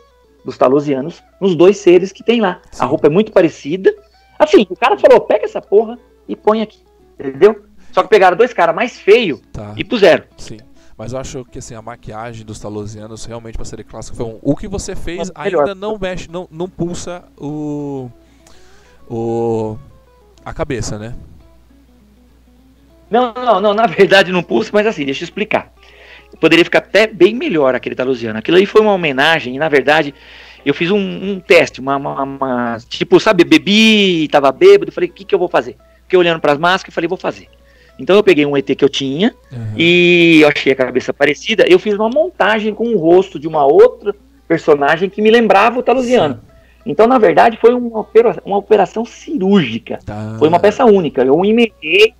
[0.47, 2.63] dos talosianos nos dois seres que tem lá.
[2.71, 2.83] Sim.
[2.83, 3.95] A roupa é muito parecida.
[4.39, 6.79] Assim, o cara falou, pega essa porra e põe aqui,
[7.19, 7.65] entendeu?
[7.93, 10.25] Só que pegaram dois caras mais feios Tá, e puseram.
[10.39, 10.59] sim.
[10.99, 14.39] Mas eu acho que assim, a maquiagem dos Talosianos realmente pra série clássica foi um.
[14.41, 15.61] O que você fez melhor.
[15.69, 18.09] ainda não mexe, não, não pulsa o.
[19.11, 19.77] O.
[20.43, 21.15] A cabeça, né?
[23.11, 25.71] Não, não, não, na verdade não pulso, mas assim, deixa eu explicar.
[26.41, 28.39] Poderia ficar até bem melhor aquele talusiano.
[28.39, 30.15] Aquilo aí foi uma homenagem, e na verdade
[30.65, 35.13] eu fiz um, um teste, uma, uma- uma- Tipo, sabe, bebi, tava bêbado, falei, o
[35.13, 35.77] que, que eu vou fazer?
[36.03, 37.49] Fiquei olhando pras máscaras e falei, vou fazer.
[37.99, 39.73] Então eu peguei um ET que eu tinha Uhum.
[39.77, 41.65] e eu achei a cabeça parecida.
[41.69, 44.15] Eu fiz uma montagem com o rosto de uma outra
[44.47, 46.41] personagem que me lembrava o Talusiano.
[46.85, 49.99] Então, na verdade, foi uma, opera uma operação cirúrgica.
[50.05, 50.37] Tá.
[50.39, 51.23] Foi uma peça única.
[51.25, 52.13] Eu emendei,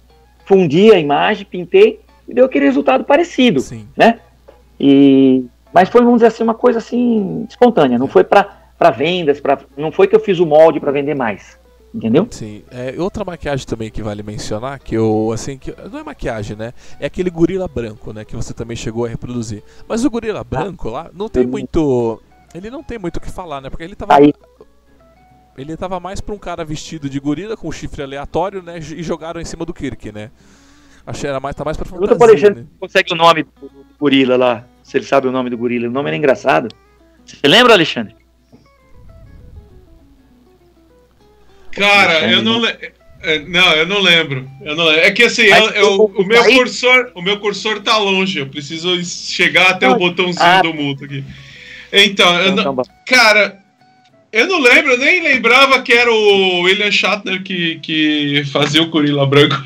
[0.45, 3.89] fundi a imagem, pintei e deu aquele resultado parecido, Sim.
[3.97, 4.21] né?
[4.79, 5.45] E
[5.77, 7.99] mas foi, vamos dizer assim, uma coisa assim espontânea.
[7.99, 11.59] Não foi para vendas, para não foi que eu fiz o molde para vender mais,
[11.95, 12.27] entendeu?
[12.31, 12.63] Sim.
[12.71, 16.73] É, outra maquiagem também que vale mencionar, que eu, assim, que não é maquiagem, né?
[16.99, 18.25] É aquele gorila branco, né?
[18.25, 19.63] Que você também chegou a reproduzir.
[19.87, 22.23] Mas o gorila branco lá não tem muito.
[22.55, 23.69] Ele não tem muito o que falar, né?
[23.69, 24.17] Porque ele tava.
[24.17, 24.33] Aí,
[25.59, 28.79] Ele tava mais pra um cara vestido de gorila com chifre aleatório, né?
[28.79, 30.31] E jogaram em cima do Kirk, né?
[31.07, 32.69] Achei era mais, tá mais pra pergunta pro fantasia, Alexandre né?
[32.73, 35.87] se consegue o nome do gorila lá, se ele sabe o nome do gorila.
[35.89, 36.69] O nome era engraçado.
[37.25, 38.15] Você lembra, Alexandre?
[41.73, 42.77] Cara, eu não, le-
[43.23, 44.49] é, não, eu não lembro.
[44.63, 45.01] Eu não lembro.
[45.03, 48.39] É que assim, eu- eu- o- meu aí- cursor, o meu cursor tá longe.
[48.39, 50.63] Eu preciso chegar até o botãozinho ah.
[50.63, 51.23] do mudo aqui.
[51.93, 53.59] Então, eu Então, não- tá cara,
[54.33, 58.89] eu não lembro, eu nem lembrava que era o William Shatner que, que fazia o
[58.89, 59.63] Gorila Branco.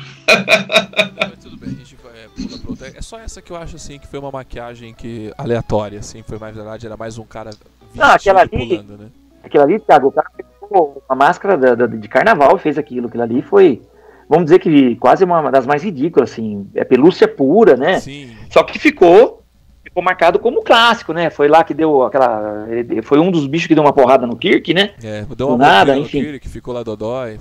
[1.29, 2.87] Mas tudo bem, a gente vai, é, pula pra outra.
[2.95, 6.37] É só essa que eu acho assim que foi uma maquiagem que aleatória, assim, foi
[6.37, 7.51] mais verdade, era mais um cara
[7.93, 9.07] vestido aquela ali- pulando, né?
[9.43, 13.07] Aquilo ali, Thiago, o cara pegou uma máscara da- da- de carnaval fez aquilo.
[13.07, 13.81] Aquilo ali foi,
[14.29, 16.67] vamos dizer que quase uma das mais ridículas, assim.
[16.75, 17.99] É pelúcia pura, né?
[17.99, 18.35] Sim.
[18.49, 19.41] Só que ficou,
[19.83, 21.29] ficou marcado como clássico, né?
[21.31, 22.67] Foi lá que deu aquela.
[23.03, 24.91] Foi um dos bichos que deu uma porrada no Kirk, né?
[25.03, 26.21] É, deu uma Do nada, mordida no enfim.
[26.23, 27.39] Kirk, ficou lá dodói.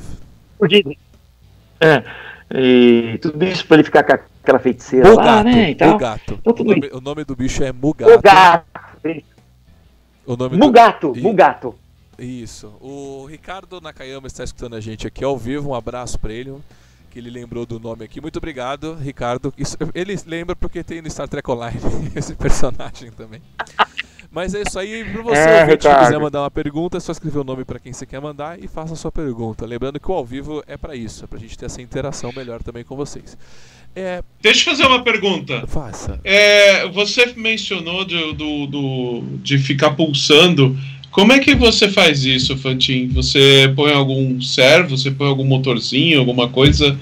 [1.81, 2.03] É.
[2.53, 5.71] E tudo isso pra ele ficar com aquela feiticeira lá, Mugato, né?
[5.71, 5.89] E tal.
[5.93, 6.23] Mugato.
[6.41, 8.11] Então, O tudo nome, o nome do bicho é Mugato.
[8.11, 8.65] Mugato.
[10.27, 10.59] O nome do...
[10.65, 11.13] Mugato.
[11.17, 11.75] E- Mugato.
[12.19, 12.73] Isso.
[12.81, 15.71] O Ricardo Nakayama está escutando a gente aqui ao vivo.
[15.71, 16.55] Um abraço para ele,
[17.11, 18.21] que ele lembrou do nome aqui.
[18.21, 19.55] Muito obrigado, Ricardo.
[19.57, 21.81] Isso- ele lembra porque tem no Star Trek Online
[22.15, 23.41] esse personagem também.
[24.33, 25.05] Mas é isso aí.
[25.13, 26.05] Pra você, É, ouvinte, que Ricardo.
[26.07, 28.69] quiser mandar uma pergunta, é só escrever o nome para quem você quer mandar e
[28.69, 29.67] faça a sua pergunta.
[29.67, 32.63] Lembrando que o ao vivo é para isso, é pra gente ter essa interação melhor
[32.63, 33.37] também com vocês.
[33.95, 35.65] É, Deixa eu fazer uma pergunta.
[35.67, 36.21] faça.
[36.23, 40.79] É, você mencionou de, do, do- de ficar pulsando.
[41.11, 43.09] Como é que você faz isso, Fantin?
[43.09, 46.97] Você põe algum servo, você põe algum motorzinho, alguma coisa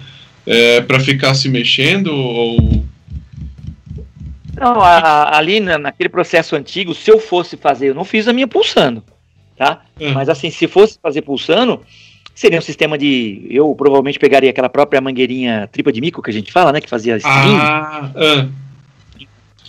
[0.46, 2.06] é, para ficar se mexendo?
[2.10, 2.86] Ou...
[4.60, 8.26] Não, a- a- ali na- naquele processo antigo, se eu fosse fazer, eu não fiz
[8.28, 9.02] a minha pulsando,
[9.56, 9.82] tá?
[9.98, 10.10] É.
[10.12, 11.80] Mas assim, se fosse fazer pulsando,
[12.34, 13.46] seria um sistema de.
[13.50, 16.80] Eu provavelmente pegaria aquela própria mangueirinha tripa de mico que a gente fala, né?
[16.80, 18.46] Que fazia string, Ah, ah,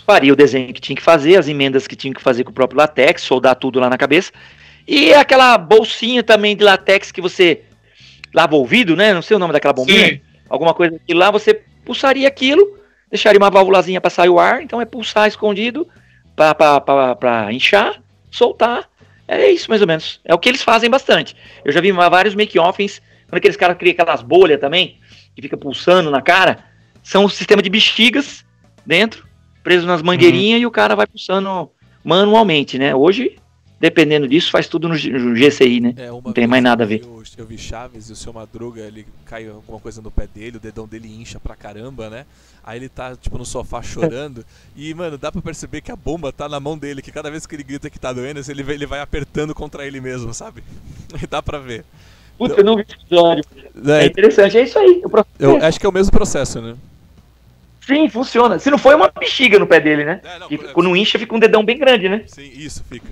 [0.06, 2.54] faria o desenho que tinha que fazer, as emendas que tinha que fazer com o
[2.54, 4.32] próprio latex, soldar tudo lá na cabeça.
[4.88, 7.62] E aquela bolsinha também de latex que você
[8.34, 9.12] lava o ouvido, né?
[9.14, 10.08] Não sei o nome daquela bombinha.
[10.08, 10.20] sim.
[10.48, 12.76] alguma coisa que lá você pulsaria aquilo,
[13.10, 15.86] deixaria uma válvulazinha para sair o ar, então é pulsar escondido
[16.34, 18.88] para inchar, soltar.
[19.26, 20.20] É isso mais ou menos.
[20.24, 21.36] É o que eles fazem bastante.
[21.64, 24.98] Eu já vi vários make-offs, quando aqueles caras criam aquelas bolhas também,
[25.34, 26.64] que fica pulsando na cara,
[27.02, 28.44] são um sistema de bexigas
[28.84, 29.26] dentro,
[29.62, 31.70] preso nas mangueirinhas e o cara vai pulsando
[32.02, 32.94] manualmente, né?
[32.94, 33.36] Hoje,
[33.80, 35.94] dependendo disso, faz tudo no, GCI, né?
[35.96, 37.00] É, Não tem mais nada a ver.
[37.02, 40.58] Eu, eu vi Chaves e o seu Madruga, ele cai alguma coisa no pé dele,
[40.58, 42.26] o dedão dele incha pra caramba, né?
[42.62, 44.44] Aí ele tá, tipo, no sofá chorando.
[44.76, 47.46] e, mano, dá pra perceber que a bomba tá na mão dele, que cada vez
[47.46, 50.62] que ele grita que tá doendo, ele vai, ele vai apertando contra ele mesmo, sabe?
[51.30, 51.84] Dá pra ver.
[52.36, 53.44] Putz, eu não vi esse episódio.
[53.86, 55.02] É É, interessante, é isso aí.
[55.38, 56.76] Eu acho que é o mesmo processo, né?
[57.86, 58.58] Sim, funciona.
[58.58, 60.20] Se não for é uma bexiga no pé dele, né?
[60.22, 62.22] É, não, E é- quando incha, fica um dedão bem grande, né?
[62.26, 63.08] Sim, isso, fica.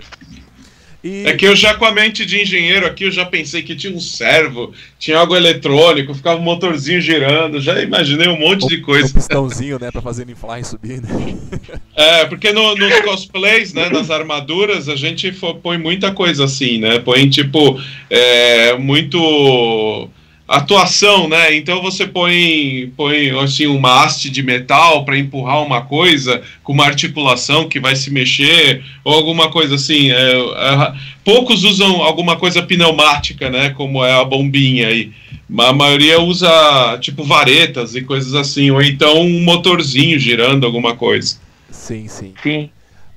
[1.03, 1.25] E...
[1.27, 3.93] É que eu já com a mente de engenheiro aqui, eu já pensei que tinha
[3.95, 8.83] um servo, tinha algo eletrônico, ficava um motorzinho girando, já imaginei um monte de Um
[8.83, 9.15] coisa.
[9.15, 11.09] pistãozinho, né, pra fazer inflar e subir, né?
[11.95, 15.33] É, porque no- nos cosplays, né, nas armaduras, a gente
[15.63, 16.99] põe muita coisa assim, né?
[17.01, 20.09] Põe, tipo, é, muito
[20.49, 21.55] atuação, né?
[21.55, 26.87] Então você põe, põe assim, uma haste de metal para empurrar uma coisa com uma
[26.87, 30.11] articulação que vai se mexer, ou alguma coisa assim.
[30.11, 30.93] é, é,
[31.23, 33.71] poucos usam alguma coisa pneumática, né?
[33.71, 35.13] Como é a bombinha aí.
[35.59, 41.39] A maioria usa, tipo, varetas e coisas assim, ou então um motorzinho girando alguma coisa.
[41.71, 42.35] Sim, sim.
[42.43, 42.71] Sim.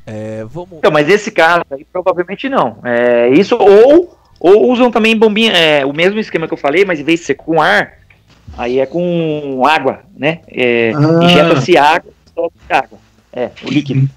[0.06, 0.78] É, vamos...
[0.78, 2.78] Então, mas esse caso aí provavelmente não.
[2.84, 7.00] É isso, ou, ou usam também bombinha, é, o mesmo esquema que eu falei, mas
[7.00, 7.94] em vez de ser com ar,
[8.58, 10.39] aí é com água, né?
[10.48, 11.24] É, Ah.
[11.24, 12.98] Injeta-se água, solta água.
[13.32, 14.10] É, o líquido.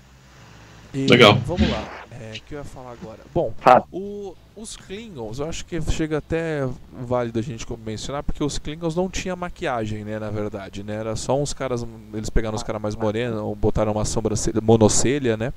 [0.92, 1.34] E Legal.
[1.46, 1.84] Vamos lá.
[2.10, 3.18] É, o que eu ia falar agora?
[3.34, 3.84] Bom, Fala.
[3.92, 8.94] o- os Klingons, eu acho que chega até válido a gente mencionar, porque os Klingons
[8.94, 10.94] não tinha maquiagem, né, na verdade, né?
[10.94, 15.52] Era só uns caras, eles pegaram os caras mais morenos, botaram uma sobrancelha, monocelha, né?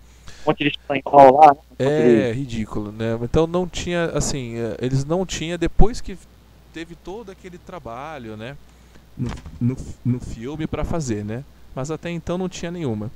[0.48, 1.56] Monte de espanhol lá.
[1.78, 3.18] É, ridículo, né?
[3.22, 6.18] Então não tinha, assim, eh, eles não tinham, depois que
[6.74, 8.58] teve todo aquele trabalho, né?
[9.18, 9.30] No,
[9.60, 11.44] no, no filme para fazer, né?
[11.76, 13.12] Mas até então não tinha nenhuma.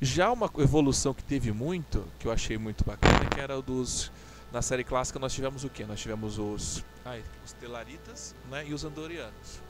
[0.00, 4.10] Já uma evolução que teve muito, que eu achei muito bacana, que era dos.
[4.52, 5.84] Na série clássica nós tivemos o que?
[5.84, 6.84] Nós tivemos os.
[7.04, 9.65] Ai, os Telaritas né, e os Andorianos.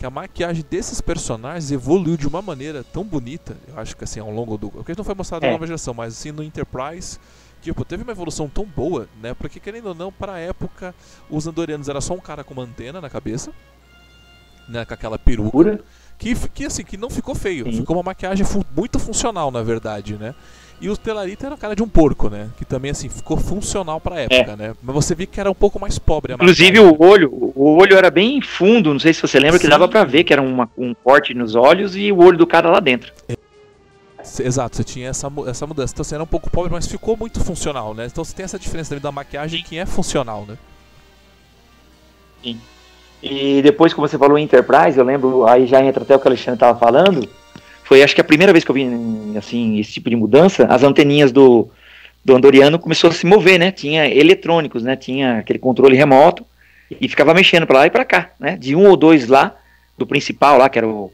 [0.00, 4.18] Que a maquiagem desses personagens evoluiu de uma maneira tão bonita, eu acho que assim,
[4.18, 4.70] ao longo do.
[4.70, 5.48] Porque não foi mostrado é.
[5.48, 7.18] na nova geração, mas assim, no Enterprise
[7.60, 9.34] tipo, teve uma evolução tão boa, né?
[9.34, 10.94] Porque querendo ou não, para a época,
[11.28, 13.52] os andorianos era só um cara com uma antena na cabeça,
[14.66, 15.84] né, com aquela peruca,
[16.16, 17.78] que, que assim, que não ficou feio, Sim.
[17.78, 20.34] ficou uma maquiagem fu muito funcional, na verdade, né?
[20.80, 22.48] E o Telarita era a cara de um porco, né?
[22.56, 24.56] Que também, assim, ficou funcional pra época, é.
[24.56, 24.74] né?
[24.82, 27.96] Mas você viu que era um pouco mais pobre a Inclusive o olho, o olho
[27.96, 29.64] era bem fundo, não sei se você lembra, Sim.
[29.64, 32.46] que dava pra ver que era uma, um corte nos olhos e o olho do
[32.46, 33.12] cara lá dentro.
[33.28, 33.36] É.
[34.42, 35.92] Exato, você tinha essa, essa mudança.
[35.92, 38.06] Então você era um pouco pobre, mas ficou muito funcional, né?
[38.06, 40.56] Então você tem essa diferença da maquiagem que é funcional, né?
[42.42, 42.60] Sim.
[43.22, 46.28] E depois, como você falou Enterprise, eu lembro, aí já entra até o que o
[46.28, 47.28] Alexandre estava falando,
[47.90, 48.86] foi acho que a primeira vez que eu vi
[49.36, 51.68] assim, esse tipo de mudança, as anteninhas do,
[52.24, 53.72] do Andoriano começou a se mover, né?
[53.72, 54.94] Tinha eletrônicos, né?
[54.94, 56.46] Tinha aquele controle remoto
[57.00, 58.56] e ficava mexendo para lá e para cá, né?
[58.56, 59.56] De um ou dois lá,
[59.98, 61.12] do principal lá, que era o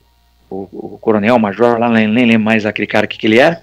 [0.50, 3.38] o, o coronel, o major, lá nem, nem lembro mais aquele cara que, que ele
[3.38, 3.62] era,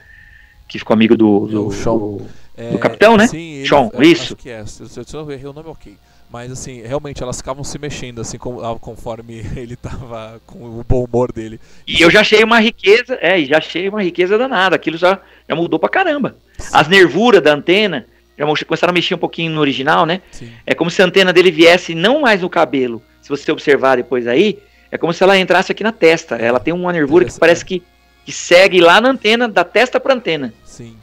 [0.68, 2.22] que ficou amigo do, do, do,
[2.58, 3.28] é, do capitão, né?
[3.28, 4.24] Sim, ele, Sean, é, isso.
[4.24, 5.96] Acho que é, se, se eu errei o nome, ok.
[6.34, 11.04] Mas assim, realmente elas ficavam se mexendo assim ah, conforme ele tava com o bom
[11.04, 11.60] humor dele.
[11.86, 14.76] E eu já achei uma riqueza, é, já achei uma riqueza danada.
[14.76, 16.36] Aquilo já, já mudou pra caramba.
[16.58, 16.70] Sim.
[16.74, 20.24] As nervuras da antena já começaram a mexer um pouquinho no original, né?
[20.32, 20.52] Sim.
[20.66, 23.00] É como se a antena dele viesse não mais no cabelo.
[23.22, 24.58] Se você observar depois aí,
[24.92, 26.36] é como se ela entrasse aqui na testa.
[26.36, 27.84] Ela tem uma nervura que parece que,
[28.26, 30.52] que segue lá na antena, da testa para antena.
[30.66, 30.98] Sim.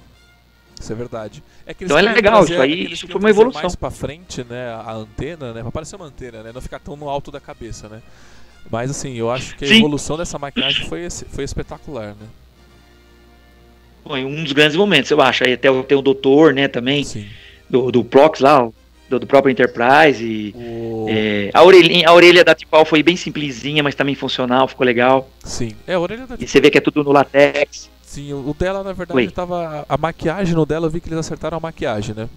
[0.81, 1.43] Isso é verdade.
[1.67, 3.63] É então é legal, trazer, isso aí isso foi uma evolução.
[3.63, 6.97] mais para frente, né, a antena, né, para parecer uma antena, né, não ficar tão
[6.97, 8.01] no alto da cabeça, né.
[8.71, 9.79] Mas assim, eu acho que a Sim.
[9.79, 12.27] evolução dessa maquiagem foi, foi espetacular, né.
[14.03, 15.45] Foi um dos grandes momentos, eu acho.
[15.45, 17.27] Aí até tem o doutor, né, também, Sim.
[17.69, 18.67] do, do Prox lá,
[19.11, 20.55] do, do próprio Enterprise.
[20.57, 21.07] O...
[21.09, 25.29] É, a, orelhinha, a orelha da Tipal foi bem simplesinha, mas também funcional, ficou legal.
[25.45, 27.91] Sim, é a orelha da E você vê que é tudo no latex.
[28.11, 29.31] Sim, o dela, na verdade, Oi.
[29.31, 29.87] tava.
[29.89, 32.29] A maquiagem no dela, eu vi que eles acertaram a maquiagem, né?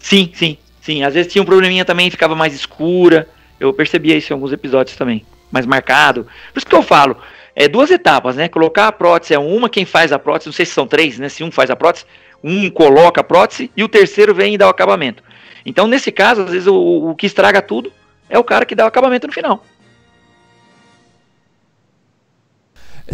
[0.00, 1.04] Sim, sim, sim.
[1.04, 3.28] Às vezes tinha um probleminha também, ficava mais escura.
[3.60, 5.24] Eu percebia isso em alguns episódios também.
[5.48, 6.26] Mais marcado.
[6.52, 7.16] Por isso que eu falo,
[7.54, 8.48] é duas etapas, né?
[8.48, 11.28] Colocar a prótese é uma, quem faz a prótese, não sei se são três, né?
[11.28, 12.04] Se um faz a prótese,
[12.42, 15.22] um coloca a prótese e o terceiro vem e dá o acabamento.
[15.64, 17.92] Então, nesse caso, às vezes o, o que estraga tudo
[18.28, 19.64] é o cara que dá o acabamento no final.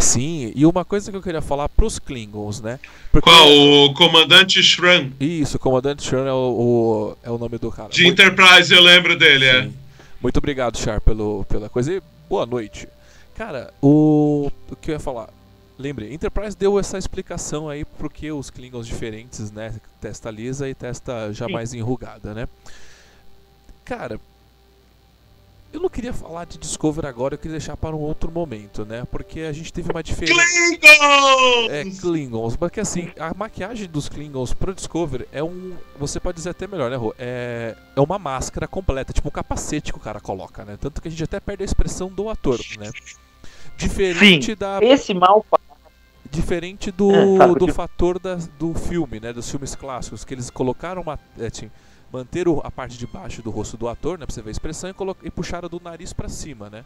[0.00, 2.78] Sim, e uma coisa que eu queria falar pros Klingons, né?
[3.10, 3.28] Porque...
[3.28, 3.48] Qual?
[3.48, 5.10] O Comandante Shran.
[5.18, 7.88] Isso, o Comandante Shran é o, o, é o nome do cara.
[7.88, 8.20] De Muito...
[8.20, 9.62] Enterprise, eu lembro dele, é.
[9.62, 9.74] Sim.
[9.84, 9.88] é.
[10.20, 12.88] Muito obrigado, Char, pelo, pela coisa e boa noite.
[13.34, 15.28] Cara, o, o que eu ia falar?
[15.78, 19.72] Lembre, Enterprise deu essa explicação aí porque os Klingons diferentes, né?
[20.00, 22.48] Testa lisa e testa jamais enrugada, né?
[23.84, 24.20] Cara,
[25.72, 29.06] eu não queria falar de Discover agora, eu queria deixar para um outro momento, né?
[29.10, 30.40] Porque a gente teve uma diferença.
[30.40, 31.70] Klingons!
[31.70, 32.56] É, Klingons.
[32.56, 35.74] Porque assim, a maquiagem dos Klingons pro Discover é um.
[35.98, 37.14] Você pode dizer até melhor, né, Rô?
[37.18, 40.78] É, é uma máscara completa, tipo um capacete que o cara coloca, né?
[40.80, 42.90] Tanto que a gente até perde a expressão do ator, né?
[43.76, 44.78] Diferente Sim, da.
[44.82, 45.44] Esse mal
[46.30, 49.32] Diferente do, é, do fator da, do filme, né?
[49.32, 51.18] Dos filmes clássicos, que eles colocaram uma.
[51.38, 51.70] É, tinha,
[52.12, 54.26] manteram a parte de baixo do rosto do ator, né?
[54.26, 56.84] Pra você ver a expressão, e, e puxaram do nariz para cima, né?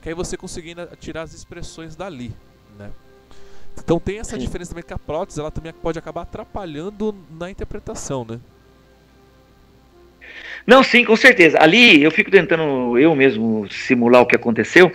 [0.00, 2.32] Que aí você conseguindo tirar as expressões dali,
[2.78, 2.90] né?
[3.78, 4.38] Então tem essa Sim.
[4.38, 8.38] diferença também que a prótese ela também pode acabar atrapalhando na interpretação, né?
[10.66, 11.58] Não, sim, com certeza.
[11.60, 14.92] Ali eu fico tentando eu mesmo simular o que aconteceu.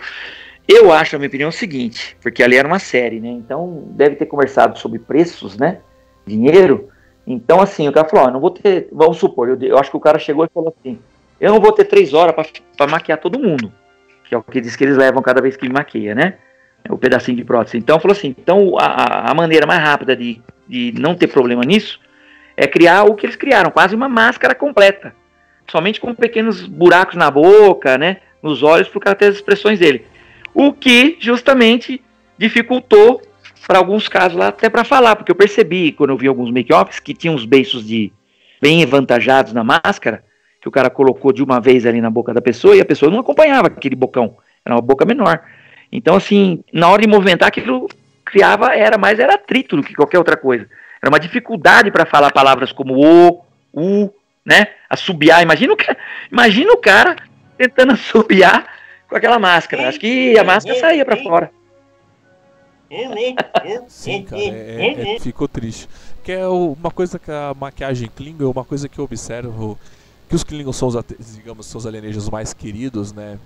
[0.66, 3.28] Eu acho, na minha opinião, o seguinte, porque ali era uma série, né?
[3.28, 5.80] Então deve ter conversado sobre preços, né?
[6.26, 6.88] Dinheiro.
[7.30, 8.88] Então, assim, o cara falou: ó, não vou ter.
[8.90, 10.98] Vamos supor, eu, eu, acho que o cara chegou e falou assim:
[11.38, 12.34] eu não vou ter três horas
[12.76, 13.70] para maquiar todo mundo.
[14.24, 16.34] Que é o que diz que eles levam cada vez que maquia, né?
[16.88, 17.76] O pedacinho de prótese.
[17.76, 22.00] Então, falou assim: então a, a maneira mais rápida de, de não ter problema nisso
[22.56, 25.14] é criar o que eles criaram, quase uma máscara completa.
[25.70, 28.18] Somente com pequenos buracos na boca, né?
[28.42, 30.06] Nos olhos, para o cara ter as expressões dele
[30.54, 32.02] o que justamente
[32.36, 33.22] dificultou
[33.66, 37.00] para alguns casos lá até para falar, porque eu percebi quando eu vi alguns make-offs
[37.00, 38.12] que tinha uns beiços de
[38.60, 40.24] bem avantajados na máscara,
[40.60, 43.10] que o cara colocou de uma vez ali na boca da pessoa e a pessoa
[43.10, 45.42] não acompanhava aquele bocão, era uma boca menor.
[45.90, 47.88] Então assim, na hora de movimentar aquilo
[48.24, 50.68] criava era mais era atrito do que qualquer outra coisa.
[51.00, 54.10] Era uma dificuldade para falar palavras como o, o,
[54.44, 54.68] né?
[54.90, 55.42] Assobiar.
[55.42, 55.76] Imagina o,
[56.30, 57.16] imagina o cara
[57.56, 58.66] tentando assobiar
[59.08, 59.88] com aquela máscara.
[59.88, 61.50] Acho que a máscara saía para fora.
[63.88, 65.88] Sim, cara, é, é, é, ficou triste.
[66.24, 69.78] Que é uma coisa que a maquiagem Klingon, é uma coisa que eu observo
[70.28, 70.96] que os Klingons são os,
[71.34, 73.38] digamos, são os alienígenas mais queridos, né?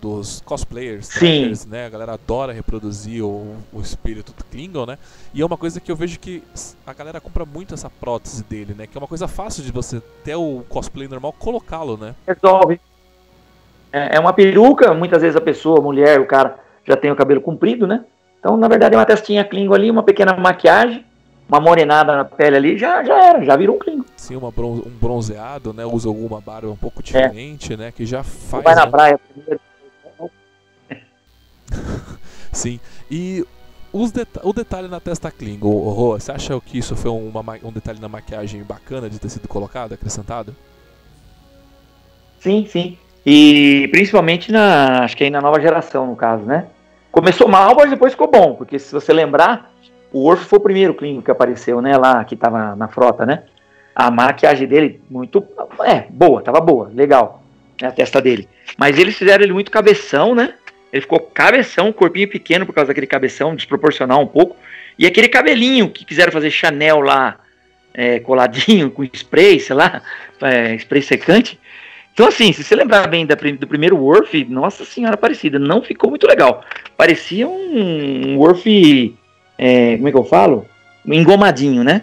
[0.00, 1.86] Dos cosplayers, trackers, né?
[1.86, 4.98] A galera adora reproduzir o, o espírito do Klingon, né?
[5.32, 6.42] E é uma coisa que eu vejo que
[6.84, 8.86] a galera compra muito essa prótese dele, né?
[8.86, 12.14] Que é uma coisa fácil de você ter o cosplay normal colocá-lo, né?
[12.26, 12.80] Resolve.
[13.92, 17.16] É, é uma peruca, muitas vezes a pessoa, a mulher, o cara já tem o
[17.16, 18.04] cabelo comprido, né?
[18.42, 21.04] Então, na verdade, é uma testinha Klingon ali, uma pequena maquiagem,
[21.48, 24.04] uma morenada na pele ali, já, já era, já virou um Klingon.
[24.16, 25.86] Sim, bron um bronzeado, né?
[25.86, 27.02] Usa alguma barba um pouco é.
[27.04, 27.76] diferente, é.
[27.76, 27.92] né?
[27.92, 28.64] Que já faz.
[28.64, 28.90] Vai na né?
[28.90, 29.60] praia primeiro.
[32.50, 32.80] Sim.
[33.08, 33.46] E
[33.92, 37.70] os deta o detalhe na testa Klingon, Rô, você acha que isso foi uma, um
[37.70, 40.52] detalhe na maquiagem bacana de ter sido colocado, acrescentado?
[42.40, 42.98] Sim, sim.
[43.24, 45.04] E principalmente na.
[45.04, 46.66] Acho que aí na nova geração, no caso, né?
[47.12, 49.70] Começou mal, mas depois ficou bom, porque se você lembrar,
[50.10, 51.94] o Worf foi o primeiro Klingon que apareceu, né?
[51.98, 53.42] Lá, que tava na frota, né?
[53.94, 55.46] A maquiagem dele, muito.
[55.84, 57.42] É, boa, tava boa, legal.
[57.80, 58.48] Né, a testa dele.
[58.78, 60.54] Mas eles fizeram ele muito cabeção, né?
[60.90, 64.56] Ele ficou cabeção, corpinho pequeno por causa daquele cabeção, desproporcional um pouco.
[64.98, 67.38] E aquele cabelinho que quiseram fazer Chanel lá,
[67.92, 70.00] é, coladinho, com spray, sei lá,
[70.40, 71.60] é, spray secante.
[72.12, 76.10] Então, assim, se você lembrar bem da, do primeiro Worf, nossa senhora parecida, não ficou
[76.10, 76.62] muito legal.
[76.96, 79.16] Parecia um, um Worf,
[79.56, 80.66] é, como é que eu falo?
[81.06, 82.02] Um engomadinho, né?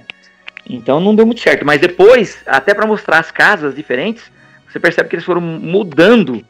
[0.68, 1.66] Então não deu muito certo.
[1.66, 4.24] Mas depois, até para mostrar as casas diferentes,
[4.68, 6.44] você percebe que eles foram mudando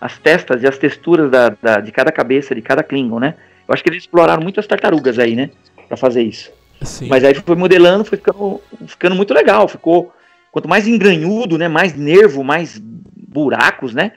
[0.00, 3.34] as testas e as texturas da, da, de cada cabeça, de cada Klingon, né?
[3.66, 5.50] Eu acho que eles exploraram muito as tartarugas aí, né?
[5.88, 6.50] Pra fazer isso.
[6.82, 7.08] Sim.
[7.08, 9.66] Mas aí foi modelando, foi ficando, ficando muito legal.
[9.66, 10.12] Ficou
[10.56, 12.80] quanto mais engranhudo, né, mais nervo, mais
[13.28, 14.12] buracos, né,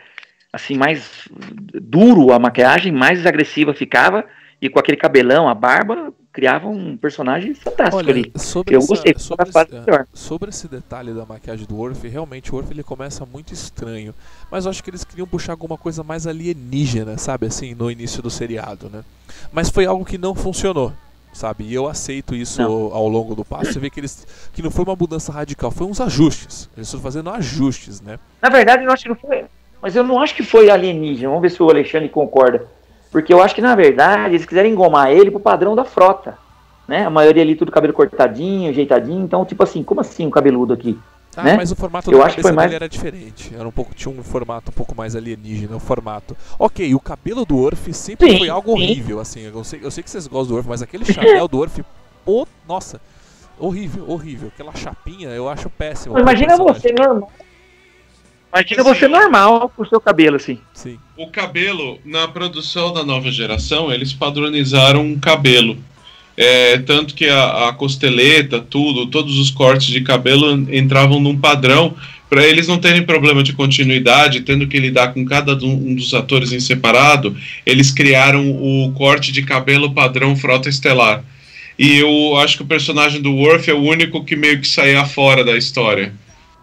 [0.53, 1.27] assim, mais
[1.81, 4.23] duro a maquiagem, mais agressiva ficava,
[4.61, 8.31] e com aquele cabelão, a barba, criava um personagem fantástico Olha, ali.
[8.37, 12.55] Sobre Eu essa, gostei, sobre, esse, sobre esse detalhe da maquiagem do Worf, realmente o
[12.55, 14.15] Worf ele começa muito estranho,
[14.49, 18.23] mas eu acho que eles queriam puxar alguma coisa mais alienígena, sabe, assim, no início
[18.23, 19.03] do seriado, né,
[19.51, 20.93] mas foi algo que não funcionou
[21.39, 21.63] sabe?
[21.63, 22.93] E eu aceito isso não.
[22.93, 23.71] ao longo do passo.
[23.71, 26.69] Você vê que eles que não foi uma mudança radical, foi uns ajustes.
[26.75, 28.19] Eles estão fazendo ajustes, né?
[28.41, 29.45] Na verdade, eu acho que não foi.
[29.81, 31.29] Mas eu não acho que foi alienígena.
[31.29, 32.67] Vamos ver se o Alexandre concorda.
[33.11, 36.37] Porque eu acho que, na verdade, eles quiseram engomar ele pro padrão da frota.
[36.87, 37.05] Né?
[37.05, 39.23] A maioria ali tudo cabelo cortadinho, ajeitadinho.
[39.23, 40.99] Então, tipo assim, como assim um cabeludo aqui?
[41.39, 41.57] Ah, né?
[41.57, 42.71] mas o formato eu da acho que foi mais...
[42.71, 43.53] era diferente.
[43.55, 46.35] Era um pouco, tinha um formato um pouco mais alienígena, o formato.
[46.57, 48.83] Ok, o cabelo do Orf sempre sim, foi algo sim.
[48.83, 49.41] horrível, assim.
[49.41, 51.79] Eu sei, eu sei que vocês gostam do Orf, mas aquele chapéu do Orf,
[52.25, 52.99] pô, nossa,
[53.57, 54.49] horrível, horrível.
[54.53, 56.17] Aquela chapinha eu acho péssimo.
[56.17, 57.31] Imagina você normal.
[58.51, 60.59] Imagina você normal com o seu cabelo, assim.
[60.73, 60.97] Sim.
[61.15, 65.77] O cabelo, na produção da nova geração, eles padronizaram um cabelo.
[66.41, 71.93] É, tanto que a, a, costeleta, tudo, todos os cortes de cabelo entravam num padrão
[72.29, 76.53] para eles não terem problema de continuidade, tendo que lidar com cada um dos atores
[76.53, 77.35] em separado,
[77.65, 81.25] eles criaram o corte de cabelo padrão Frota Estelar.
[81.77, 85.03] E eu acho que o personagem do Worf é o único que meio que saía
[85.05, 86.13] fora da história.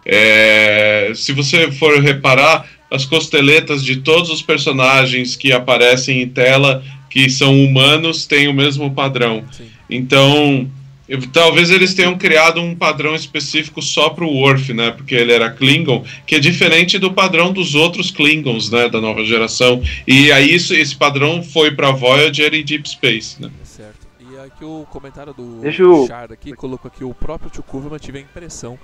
[0.03, 6.83] É, se você for reparar, as costeletas de todos os personagens que aparecem em tela
[7.09, 9.43] que são humanos têm o mesmo padrão.
[9.51, 9.67] Sim.
[9.89, 10.69] Então,
[11.07, 14.91] eu, talvez eles tenham criado um padrão específico só para o Worf, né?
[14.91, 18.89] Porque ele era Klingon, que é diferente do padrão dos outros Klingons, né?
[18.89, 19.81] Da nova geração.
[20.05, 23.49] E aí isso, esse padrão foi para Voyager e Deep Space, né?
[23.63, 24.05] Certo.
[24.19, 26.01] E aqui o comentário do Deixa eu...
[26.01, 28.77] Richard aqui colocou que o próprio Tio Kuverman tive a impressão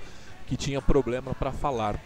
[0.46, 2.00] que tinha problema para falar.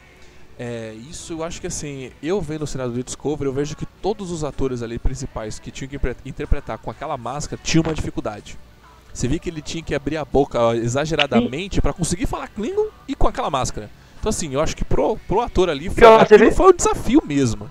[0.59, 3.87] É, isso eu acho que assim, eu vendo o cenário do Discovery, eu vejo que
[3.87, 8.59] todos os atores ali principais que tinham que interpretar com aquela máscara tinham uma dificuldade.
[9.13, 13.15] Você vê que ele tinha que abrir a boca exageradamente para conseguir falar Klingon e
[13.15, 13.89] com aquela máscara.
[14.19, 17.71] Então assim, eu acho que pro, pro ator ali foi, aquilo foi um desafio mesmo.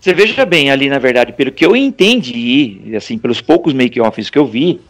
[0.00, 4.38] Você veja bem ali, na verdade, pelo que eu entendi, assim, pelos poucos make-offs que
[4.38, 4.80] eu vi,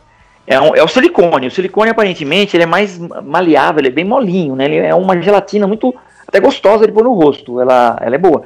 [0.47, 1.49] é, um, é, o silicone.
[1.49, 4.65] O silicone, aparentemente, ele é mais maleável, ele é bem molinho, né?
[4.67, 5.95] Ele é uma gelatina muito
[6.27, 7.61] até gostosa de pôr no rosto.
[7.61, 8.45] Ela, ela é boa.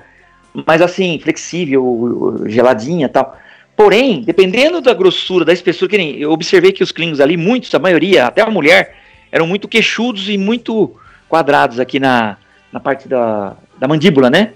[0.66, 3.36] Mas assim, flexível, geladinha tal.
[3.76, 7.74] Porém, dependendo da grossura, da espessura, que nem eu observei que os Klingons ali, muitos,
[7.74, 8.96] a maioria, até a mulher,
[9.30, 10.94] eram muito queixudos e muito
[11.28, 12.36] quadrados aqui na,
[12.72, 14.52] na parte da, da mandíbula, né?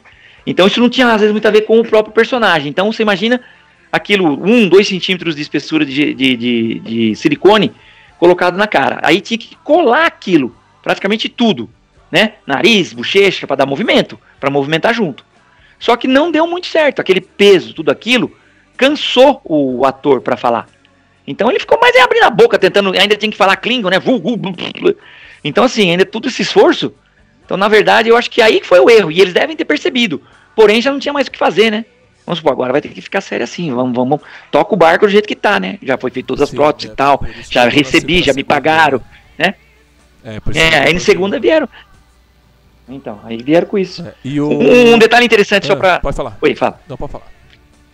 [0.46, 2.68] Então isso não tinha às vezes muito a ver com o próprio personagem.
[2.68, 3.40] Então você imagina
[3.94, 7.70] aquilo, um, dois centímetros de espessura de, de, de, de silicone
[8.18, 8.98] colocado na cara.
[9.04, 11.70] Aí tinha que colar aquilo, praticamente tudo,
[12.10, 12.32] né?
[12.44, 15.24] Nariz, bochecha, para dar movimento, para movimentar junto.
[15.78, 18.36] Só que não deu muito certo, aquele peso, tudo aquilo,
[18.76, 20.66] cansou o ator para falar.
[21.24, 23.98] Então ele ficou mais abrindo a boca, tentando, ainda tinha que falar Klingon, né?
[25.44, 26.92] Então assim, ainda todo esse esforço.
[27.44, 30.20] Então na verdade eu acho que aí foi o erro, e eles devem ter percebido.
[30.56, 31.84] Porém já não tinha mais o que fazer, né?
[32.26, 33.72] Vamos supor, agora vai ter que ficar sério assim.
[33.72, 34.20] Vamos, vamos,
[34.50, 35.78] toca o barco do jeito que tá, né?
[35.82, 37.24] Já foi feito todas as Sim, próteses é, e tal.
[37.50, 39.00] Já recebi, já me pagaram,
[39.38, 39.54] né?
[40.24, 41.68] É, é aí na segunda vieram.
[42.88, 44.02] Então, aí vieram com isso.
[44.02, 44.48] É, o...
[44.48, 46.00] um, um, detalhe interessante só pra.
[46.00, 46.38] Pode falar.
[46.40, 46.80] Oi, fala.
[46.88, 47.26] Não, pode falar.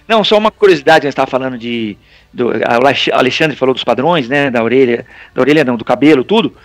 [0.06, 1.96] Não, só uma curiosidade, gente estava falando de.
[2.32, 4.50] Do, o Alexandre falou dos padrões, né?
[4.50, 5.06] Da orelha.
[5.34, 6.56] Da orelha não, do cabelo, tudo.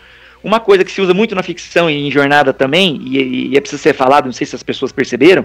[0.44, 3.60] Uma coisa que se usa muito na ficção e em jornada também, e, e é
[3.60, 5.44] preciso ser falado, não sei se as pessoas perceberam,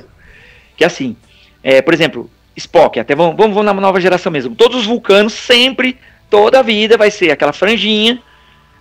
[0.76, 1.16] que é assim,
[1.62, 4.54] é, por exemplo, Spock, até vamos, vamos, vamos na nova geração mesmo.
[4.54, 5.98] Todos os vulcanos sempre,
[6.28, 8.20] toda a vida vai ser aquela franjinha,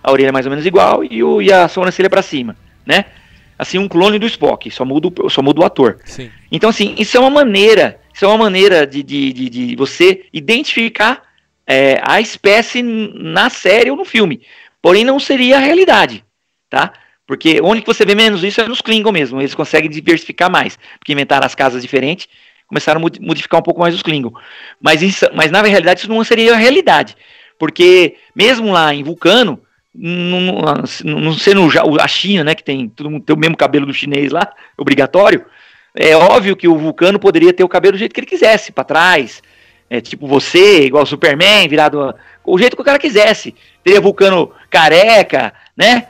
[0.02, 2.56] a orelha mais ou menos igual e, o, e a sobrancelha para cima,
[2.86, 3.06] né?
[3.58, 5.98] Assim, um clone do Spock, só muda, só muda o ator.
[6.06, 6.30] Sim.
[6.50, 10.24] Então, assim, isso é uma maneira, isso é uma maneira de, de, de, de você
[10.32, 11.22] identificar
[11.66, 14.40] é, a espécie na série ou no filme.
[14.80, 16.24] Porém, não seria a realidade,
[16.70, 16.92] tá?
[17.26, 19.40] Porque onde que você vê menos isso é nos Klingon mesmo.
[19.40, 22.26] Eles conseguem diversificar mais, porque inventaram as casas diferentes
[22.70, 24.32] começaram a modificar um pouco mais os Klingon.
[24.80, 27.16] Mas, isso, mas na realidade isso não seria a realidade.
[27.58, 29.60] Porque mesmo lá em Vulcano,
[29.92, 30.86] não,
[31.36, 31.68] sendo
[32.00, 35.44] a China, né, que tem, todo mundo tem o mesmo cabelo do chinês lá, obrigatório,
[35.94, 38.84] é óbvio que o Vulcano poderia ter o cabelo do jeito que ele quisesse, para
[38.84, 39.42] trás,
[39.90, 42.14] é, tipo você, igual Superman, virado
[42.44, 43.54] o jeito que o cara quisesse.
[43.82, 46.06] Teria Vulcano careca, né?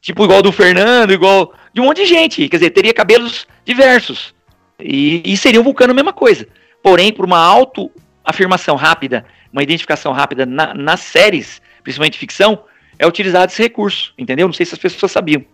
[0.00, 2.48] Tipo igual do Fernando, igual de um monte de gente.
[2.48, 4.33] Quer dizer, teria cabelos diversos.
[4.78, 6.46] E, e seria um vulcano a mesma coisa.
[6.82, 12.64] Porém, por uma autoafirmação rápida, uma identificação rápida na, nas séries, principalmente ficção,
[12.98, 14.46] é utilizado esse recurso, entendeu?
[14.46, 15.44] Não sei se as pessoas sabiam.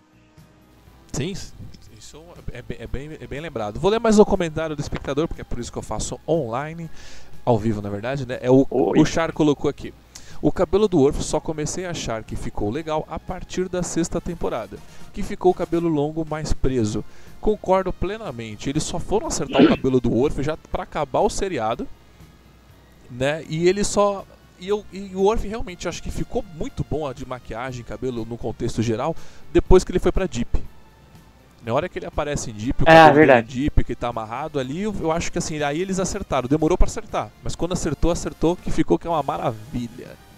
[1.13, 1.55] Sim, isso
[2.53, 3.79] é, é, bem, é bem lembrado.
[3.79, 6.91] Vou ler mais um comentário do espectador, porque é por isso que eu faço online,
[7.45, 8.39] ao vivo na verdade, né?
[8.41, 9.95] É o, o Char colocou aqui.
[10.43, 14.21] O cabelo do Orf só comecei a achar que ficou legal a partir da sexta
[14.21, 14.79] temporada,
[15.13, 17.05] que ficou o cabelo longo mais preso.
[17.41, 18.71] Concordo plenamente.
[18.71, 21.87] Eles só foram acertar o cabelo do Orf já para acabar o seriado,
[23.11, 23.45] né?
[23.49, 24.25] E ele só
[24.59, 28.39] e, eu, e o Orf realmente acho que ficou muito bom de maquiagem, cabelo no
[28.39, 29.15] contexto geral,
[29.53, 30.63] depois que ele foi para Deep.
[31.65, 33.61] Na hora que ele aparece em Deep, o é, cabelo verdade.
[33.61, 36.87] Deep que tá amarrado ali, eu, eu acho que assim, aí eles acertaram, demorou para
[36.87, 40.30] acertar, mas quando acertou, acertou que ficou que é uma maravilha.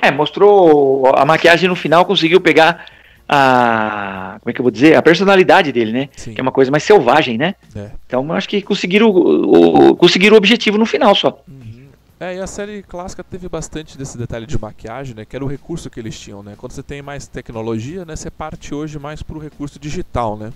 [0.00, 2.86] É, mostrou a maquiagem no final, conseguiu pegar
[3.28, 4.36] a.
[4.40, 4.96] Como é que eu vou dizer?
[4.96, 6.08] A personalidade dele, né?
[6.16, 6.34] Sim.
[6.34, 7.54] Que é uma coisa mais selvagem, né?
[7.74, 7.90] É.
[8.06, 11.42] Então eu acho que conseguiram o, o, conseguiram o objetivo no final só.
[11.48, 11.88] Uhum.
[12.20, 15.24] É, e a série clássica teve bastante desse detalhe de maquiagem, né?
[15.24, 16.54] Que era o recurso que eles tinham, né?
[16.56, 18.14] Quando você tem mais tecnologia, né?
[18.14, 20.52] Você parte hoje mais pro recurso digital, né?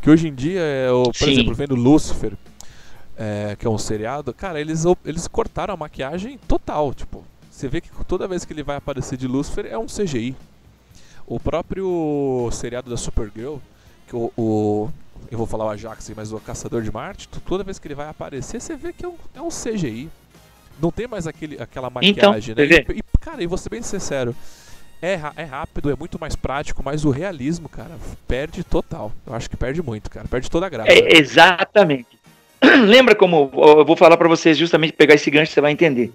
[0.00, 1.32] Que hoje em dia, é o, por Sim.
[1.32, 2.34] exemplo, vendo Lucifer,
[3.16, 7.24] é, que é um seriado, cara, eles, eles cortaram a maquiagem total, tipo,
[7.58, 10.36] você vê que toda vez que ele vai aparecer de Lucifer é um CGI.
[11.26, 13.56] O próprio seriado da Supergirl,
[14.06, 14.88] que o, o
[15.28, 18.08] eu vou falar o Ajax, mas o Caçador de Marte, toda vez que ele vai
[18.08, 20.08] aparecer, você vê que é um, é um CGI.
[20.80, 22.84] Não tem mais aquele, aquela então, maquiagem, então, né?
[22.94, 24.36] E, e, cara, e vou ser bem sincero,
[25.02, 27.90] é, é rápido, é muito mais prático, mas o realismo, cara,
[28.28, 29.12] perde total.
[29.26, 30.28] Eu acho que perde muito, cara.
[30.28, 30.92] Perde toda a graça.
[30.92, 32.16] É, exatamente.
[32.86, 36.12] Lembra como eu vou falar para vocês justamente pegar esse gancho, você vai entender.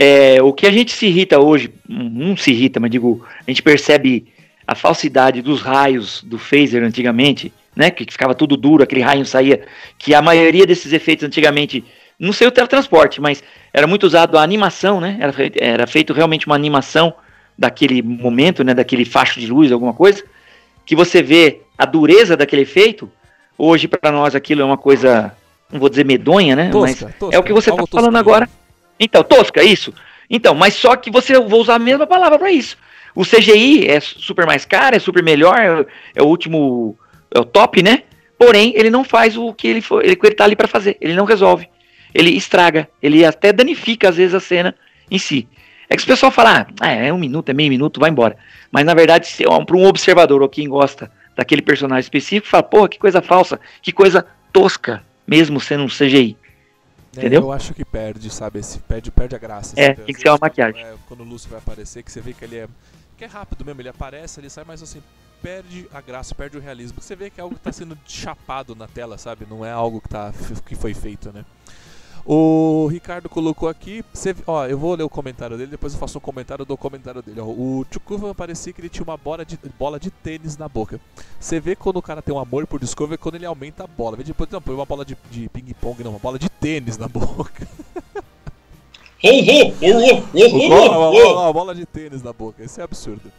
[0.00, 3.60] É, o que a gente se irrita hoje, não se irrita, mas digo, a gente
[3.64, 4.28] percebe
[4.64, 7.90] a falsidade dos raios do phaser antigamente, né?
[7.90, 9.60] Que ficava tudo duro, aquele raio saía,
[9.98, 11.84] que a maioria desses efeitos antigamente,
[12.16, 13.42] não sei o teletransporte, mas
[13.74, 15.16] era muito usado a animação, né?
[15.18, 17.12] Era, era feito realmente uma animação
[17.58, 18.74] daquele momento, né?
[18.74, 20.22] Daquele facho de luz, alguma coisa,
[20.86, 23.10] que você vê a dureza daquele efeito.
[23.56, 25.34] Hoje para nós aquilo é uma coisa,
[25.72, 26.70] não vou dizer medonha, né?
[26.70, 28.48] Tosca, mas tosca, é o que você está falando agora.
[28.98, 29.92] Então, tosca, isso.
[30.28, 32.76] Então, mas só que você vou usar a mesma palavra para isso.
[33.14, 35.86] O CGI é super mais caro, é super melhor, é,
[36.16, 36.98] é, o último,
[37.34, 38.02] é o top, né?
[38.38, 40.96] Porém, ele não faz o que ele, for, ele, ele tá ali para fazer.
[41.00, 41.68] Ele não resolve.
[42.14, 42.88] Ele estraga.
[43.02, 44.74] Ele até danifica, às vezes, a cena
[45.10, 45.48] em si.
[45.90, 48.36] É que o pessoal fala, ah, é um minuto, é meio minuto, vai embora.
[48.70, 49.28] Mas, na verdade,
[49.66, 53.90] para um observador ou quem gosta daquele personagem específico, fala, porra, que coisa falsa, que
[53.90, 56.36] coisa tosca, mesmo sendo um CGI.
[57.18, 57.42] É, Entendeu?
[57.42, 58.60] Eu acho que perde, sabe?
[58.60, 59.74] Esse, perde, perde a graça.
[59.76, 60.82] É, tem que ser uma maquiagem.
[60.82, 62.68] É, quando o Lúcio vai aparecer, que você vê que ele é.
[63.16, 65.02] Que é rápido mesmo, ele aparece, ele sai, mas assim,
[65.42, 67.00] perde a graça, perde o realismo.
[67.00, 69.46] Você vê que é algo que está sendo chapado na tela, sabe?
[69.48, 70.32] Não é algo que, tá,
[70.64, 71.44] que foi feito, né?
[72.30, 76.18] O Ricardo colocou aqui, cê, ó, eu vou ler o comentário dele, depois eu faço
[76.18, 77.40] um comentário do comentário dele.
[77.40, 81.00] Ó, o Chukuva parecia que ele tinha uma bola de, bola de tênis na boca.
[81.40, 84.14] Você vê quando o cara tem um amor por Discovery quando ele aumenta a bola.
[84.14, 87.08] Vê depois, não, põe uma bola de, de ping-pong, não, uma bola de tênis na
[87.08, 87.66] boca.
[91.32, 93.32] Uma bola de tênis na boca, isso é absurdo.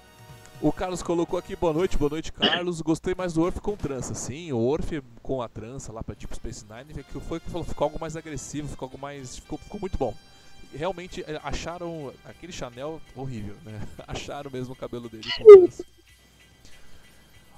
[0.62, 2.82] O Carlos colocou aqui, boa noite, boa noite, Carlos.
[2.82, 4.14] Gostei mais do Orf com trança.
[4.14, 7.66] Sim, o Orf com a trança lá pra tipo Space Nine, que foi que falou,
[7.66, 9.38] ficou algo mais agressivo, ficou algo mais.
[9.38, 10.14] Ficou, ficou muito bom.
[10.74, 13.80] Realmente é, acharam aquele Chanel horrível, né?
[14.05, 15.86] Acharam mesmo o cabelo dele com trança.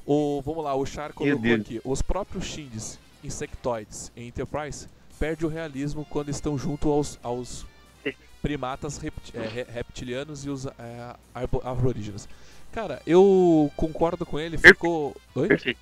[0.05, 1.81] O, vamos lá, o Char colocou aqui.
[1.83, 4.87] Os próprios Shindes insectoides em Enterprise
[5.17, 7.65] perdem o realismo quando estão junto aos, aos
[8.41, 11.15] primatas rept, é, reptilianos e os é,
[11.63, 12.27] aborígenes.
[12.71, 15.15] Cara, eu concordo com ele, ficou.
[15.35, 15.47] Oi?
[15.47, 15.79] Perfeito.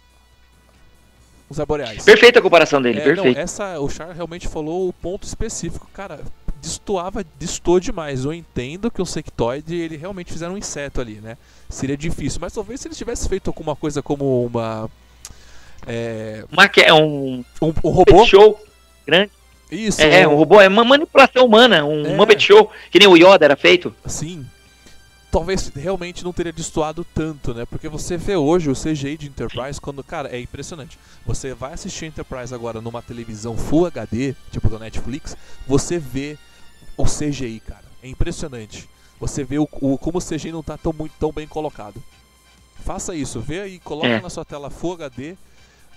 [1.48, 2.04] Os arboreais.
[2.04, 3.36] Perfeita a comparação dele, é, perfeito.
[3.36, 5.90] Não, essa, o Char realmente falou o ponto específico.
[5.94, 6.20] Cara,
[6.62, 8.26] destoava, destoou demais.
[8.26, 11.38] Eu entendo que o sectoide, ele realmente fizeram um inseto ali, né?
[11.70, 14.90] Seria difícil, mas talvez se ele tivesse feito alguma coisa como uma.
[15.88, 18.26] É, uma que é um, um, um robô.
[18.26, 18.60] Show
[19.06, 19.32] grande.
[19.72, 20.02] Isso.
[20.02, 22.16] É, um robô, é uma manipulação humana, um é.
[22.16, 23.96] Muppet Show, que nem o Yoda era feito.
[24.06, 24.46] Sim
[25.32, 27.66] talvez realmente não teria destoado tanto, né?
[27.66, 30.98] Porque você vê hoje o CGI de Enterprise quando, cara, é impressionante.
[31.26, 36.38] Você vai assistir Enterprise agora numa televisão Full HD, tipo do Netflix, você vê
[36.98, 37.86] o CGI, cara.
[38.02, 38.90] É impressionante.
[39.20, 42.02] Você vê o, o como o CGI não está tão muito tão bem colocado.
[42.84, 44.22] Faça isso, vê aí, coloca é.
[44.22, 45.36] na sua tela Full HD.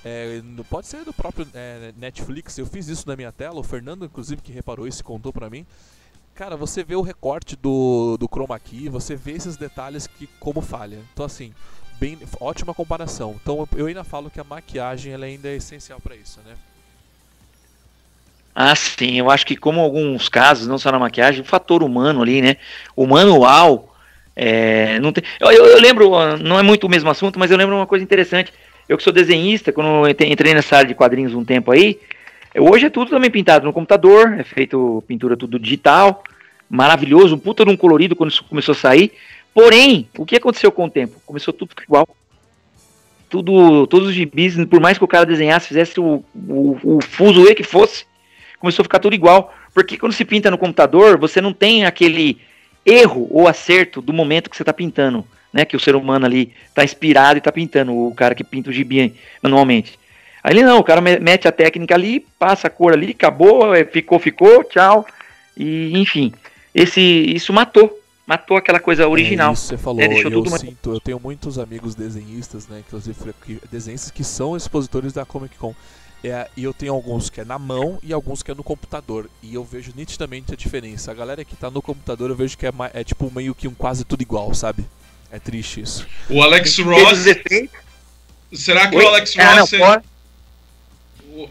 [0.05, 2.59] É, pode ser do próprio é, Netflix.
[2.59, 3.61] Eu fiz isso na minha tela.
[3.61, 5.65] O Fernando, inclusive, que reparou isso, contou pra mim.
[6.35, 10.63] Cara, você vê o recorte do, do chroma key, você vê esses detalhes que como
[10.63, 10.99] falha.
[11.13, 11.53] Então assim,
[12.01, 13.39] bem ótima comparação.
[13.41, 16.55] Então eu ainda falo que a maquiagem ela ainda é essencial para isso, né?
[18.55, 22.23] Ah, sim, eu acho que como alguns casos, não só na maquiagem, o fator humano
[22.23, 22.57] ali, né?
[22.95, 23.95] O manual,
[24.35, 25.25] é, não tem.
[25.41, 28.03] Eu, eu, eu, lembro, não é muito o mesmo assunto, mas eu lembro uma coisa
[28.03, 28.53] interessante.
[28.89, 31.99] Eu que sou desenhista, quando entrei nessa área de quadrinhos um tempo aí,
[32.59, 36.23] Hoje é tudo também pintado no computador, é feito pintura tudo digital,
[36.69, 39.13] maravilhoso, um puta de um colorido quando isso começou a sair.
[39.55, 41.21] Porém, o que aconteceu com o tempo?
[41.25, 42.09] Começou tudo igual.
[43.29, 47.43] Tudo, todos os gibis, por mais que o cara desenhasse, fizesse o, o, o fuso
[47.55, 48.05] que fosse,
[48.59, 49.55] começou a ficar tudo igual.
[49.73, 52.39] Porque quando se pinta no computador, você não tem aquele
[52.85, 55.65] erro ou acerto do momento que você está pintando, né?
[55.65, 58.73] Que o ser humano ali está inspirado e está pintando, o cara que pinta o
[58.73, 59.99] gibi manualmente.
[60.43, 64.19] Aí não, o cara mete a técnica ali, passa a cor ali, acabou, é, ficou,
[64.19, 65.07] ficou, tchau.
[65.57, 66.33] E enfim,
[66.75, 69.51] esse isso matou, matou aquela coisa original.
[69.51, 70.21] É isso você falou, né?
[70.21, 73.17] eu sinto, eu tenho muitos amigos desenhistas, né, inclusive
[73.71, 75.75] desenhistas que são expositores da Comic Con.
[76.25, 79.29] É, e eu tenho alguns que é na mão e alguns que é no computador.
[79.43, 81.11] E eu vejo nitidamente a diferença.
[81.11, 83.75] A galera que tá no computador eu vejo que é, é tipo meio que um
[83.75, 84.85] quase tudo igual, sabe?
[85.33, 86.07] É triste isso.
[86.31, 87.25] O Alex Ross.
[88.53, 89.05] Será que Oi?
[89.05, 89.73] o Alex ah, Ross.
[89.73, 90.03] não, é...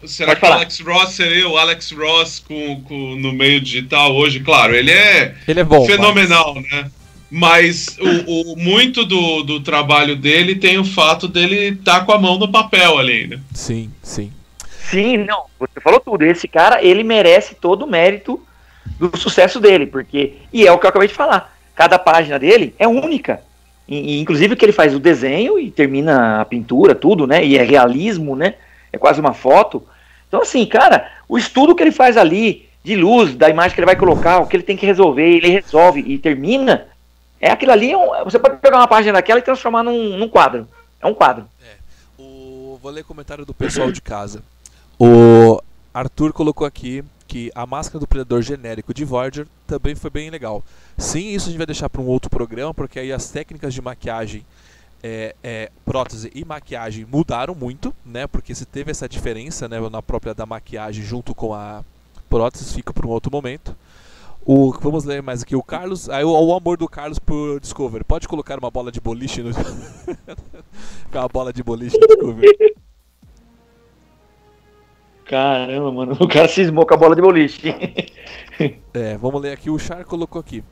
[0.04, 4.14] Será Pode que o Alex Ross seria o Alex Ross com, com, no meio digital
[4.14, 4.40] hoje?
[4.40, 6.70] Claro, ele é, ele é bom, fenomenal, mas...
[6.70, 6.90] né?
[7.34, 12.12] Mas o, o, muito do, do trabalho dele tem o fato dele estar tá com
[12.12, 13.40] a mão no papel ali, né?
[13.54, 14.30] Sim, sim.
[14.90, 16.22] Sim, não, você falou tudo.
[16.24, 18.38] Esse cara, ele merece todo o mérito
[18.98, 20.34] do sucesso dele, porque.
[20.52, 21.56] E é o que eu acabei de falar.
[21.74, 23.40] Cada página dele é única.
[23.88, 27.42] E, inclusive que ele faz o desenho e termina a pintura, tudo, né?
[27.42, 28.56] E é realismo, né?
[28.92, 29.86] É quase uma foto.
[30.28, 33.86] Então, assim, cara, o estudo que ele faz ali, de luz, da imagem que ele
[33.86, 36.88] vai colocar, o que ele tem que resolver, ele resolve e termina,
[37.40, 40.68] é aquilo ali, é você pode pegar uma página daquela e transformar num, num quadro.
[41.00, 41.46] É um quadro.
[41.62, 41.74] É.
[42.18, 44.42] O, vou ler comentário do pessoal de casa.
[44.98, 45.60] O
[45.92, 50.62] Arthur colocou aqui que a máscara do predador genérico de Voyager também foi bem legal.
[50.98, 53.80] Sim, isso a gente vai deixar para um outro programa, porque aí as técnicas de
[53.80, 54.44] maquiagem
[55.02, 58.26] é, é, prótese e maquiagem mudaram muito, né?
[58.26, 61.84] Porque se teve essa diferença né, na própria da maquiagem junto com a
[62.28, 63.76] prótese, fica para um outro momento.
[64.44, 65.54] O, vamos ler mais aqui.
[65.54, 66.08] O Carlos.
[66.08, 68.04] Aí, o, o, amor do Carlos por Discovery.
[68.04, 69.50] Pode colocar uma bola de boliche no.
[71.12, 72.74] uma bola de boliche no Discovery.
[75.24, 76.16] Caramba, mano.
[76.20, 77.74] O cara cismou com a bola de boliche.
[78.92, 79.70] é, vamos ler aqui.
[79.70, 80.62] O Char colocou aqui.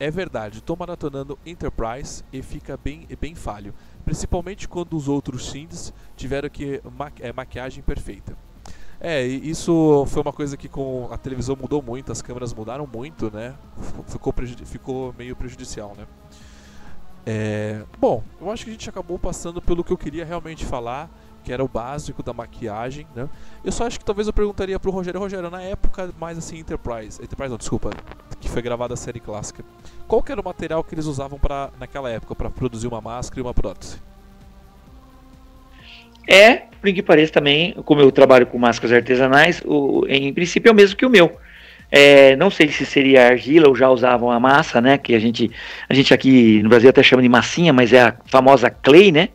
[0.00, 3.74] É verdade, estou maratonando Enterprise e fica bem, bem falho,
[4.04, 8.36] principalmente quando os outros sims tiveram que ma é, maquiagem perfeita.
[9.00, 13.30] É, isso foi uma coisa que com a televisão mudou muito, as câmeras mudaram muito,
[13.30, 13.54] né?
[14.06, 14.34] Ficou,
[14.64, 16.06] ficou meio prejudicial, né?
[17.26, 21.10] É, bom, eu acho que a gente acabou passando pelo que eu queria realmente falar,
[21.48, 23.26] que era o básico da maquiagem, né?
[23.64, 27.22] Eu só acho que talvez eu perguntaria pro Rogério, Rogério, na época mais assim Enterprise,
[27.22, 27.90] Enterprise não, desculpa,
[28.38, 29.64] que foi gravada a série clássica.
[30.06, 33.40] Qual que era o material que eles usavam para naquela época para produzir uma máscara
[33.40, 33.96] e uma prótese?
[36.28, 40.72] É, por que pareça também, como eu trabalho com máscaras artesanais, o, em princípio é
[40.72, 41.34] o mesmo que o meu.
[41.90, 44.98] É, não sei se seria argila ou já usavam a massa, né?
[44.98, 45.50] Que a gente,
[45.88, 49.30] a gente aqui no Brasil até chama de massinha, mas é a famosa clay, né?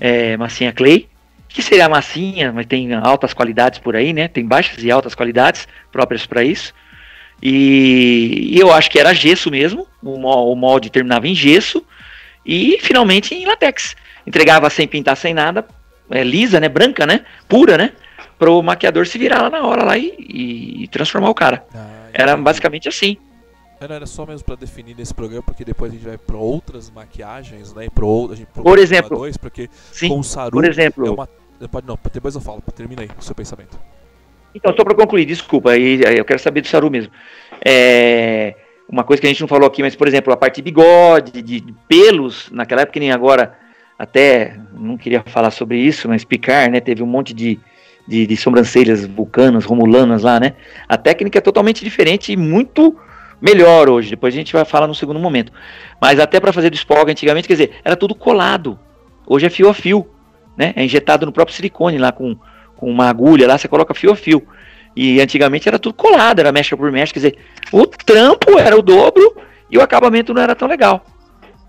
[0.00, 1.07] É, massinha clay.
[1.48, 4.28] Que seria massinha, mas tem altas qualidades por aí, né?
[4.28, 6.74] Tem baixas e altas qualidades próprias para isso.
[7.42, 9.86] E, e, eu acho que era gesso mesmo.
[10.02, 11.84] O molde terminava em gesso
[12.44, 13.96] e finalmente em latex.
[14.26, 15.66] Entregava sem pintar, sem nada,
[16.10, 16.68] é, lisa, né?
[16.68, 17.24] Branca, né?
[17.48, 17.92] Pura, né?
[18.38, 21.64] Para o maquiador se virar lá na hora lá e, e transformar o cara.
[21.74, 23.16] Ah, era basicamente assim.
[23.80, 26.90] Era, era só mesmo para definir nesse programa, porque depois a gente vai para outras
[26.90, 27.88] maquiagens, né?
[27.94, 31.10] Pro, a gente, pro por exemplo, dois, porque sim, com o Saru por exemplo, é
[31.10, 31.28] uma,
[31.70, 33.78] pode não, depois eu falo, termina aí o seu pensamento.
[34.52, 37.12] Então, só para concluir, desculpa, aí, eu quero saber do Saru mesmo.
[37.64, 38.56] É,
[38.88, 41.30] uma coisa que a gente não falou aqui, mas por exemplo, a parte de bigode,
[41.30, 43.56] de, de pelos, naquela época nem agora,
[43.96, 46.80] até não queria falar sobre isso, mas picar, né?
[46.80, 47.60] Teve um monte de,
[48.06, 50.54] de, de, sobrancelhas vulcanas, romulanas lá, né?
[50.88, 52.96] A técnica é totalmente diferente e muito
[53.40, 54.10] melhor hoje.
[54.10, 55.52] Depois a gente vai falar no segundo momento.
[56.00, 58.78] Mas até para fazer do Spog antigamente, quer dizer, era tudo colado.
[59.26, 60.06] Hoje é fio a fio,
[60.56, 60.72] né?
[60.76, 62.36] É injetado no próprio silicone lá com,
[62.76, 64.46] com uma agulha lá, você coloca fio a fio.
[64.96, 67.38] E antigamente era tudo colado, era mecha por mecha, quer dizer,
[67.70, 69.36] o trampo era o dobro
[69.70, 71.04] e o acabamento não era tão legal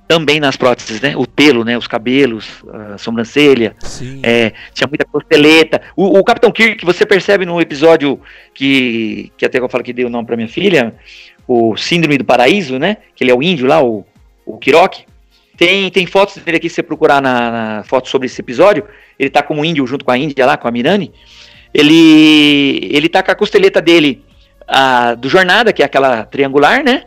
[0.10, 1.16] também nas próteses, né?
[1.16, 1.78] O pelo, né?
[1.78, 3.76] Os cabelos, a sobrancelha.
[4.24, 5.84] É, tinha muita costeleta.
[5.96, 8.20] O, o, Capitão Kirk, você percebe no episódio
[8.52, 10.96] que, que até eu falo que deu o nome para minha filha,
[11.50, 12.98] o Síndrome do Paraíso, né?
[13.16, 14.06] Que ele é o índio lá, o,
[14.46, 14.60] o.
[15.58, 18.86] Tem, tem fotos dele aqui, se você procurar na, na foto sobre esse episódio.
[19.18, 21.12] Ele tá como índio junto com a Índia lá, com a Mirani.
[21.74, 24.24] Ele, ele tá com a costeleta dele
[24.68, 27.06] a, do Jornada, que é aquela triangular, né?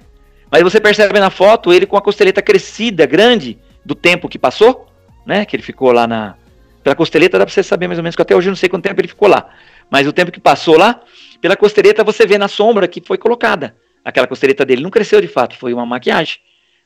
[0.51, 4.88] Mas você percebe na foto ele com a costeleta crescida, grande, do tempo que passou,
[5.24, 5.45] né?
[5.45, 6.34] Que ele ficou lá na.
[6.82, 8.68] Pela costeleta dá pra você saber mais ou menos, que até hoje eu não sei
[8.68, 9.51] quanto tempo ele ficou lá.
[9.88, 11.01] Mas o tempo que passou lá,
[11.40, 13.76] pela costeleta você vê na sombra que foi colocada.
[14.05, 16.38] Aquela costeleta dele não cresceu de fato, foi uma maquiagem.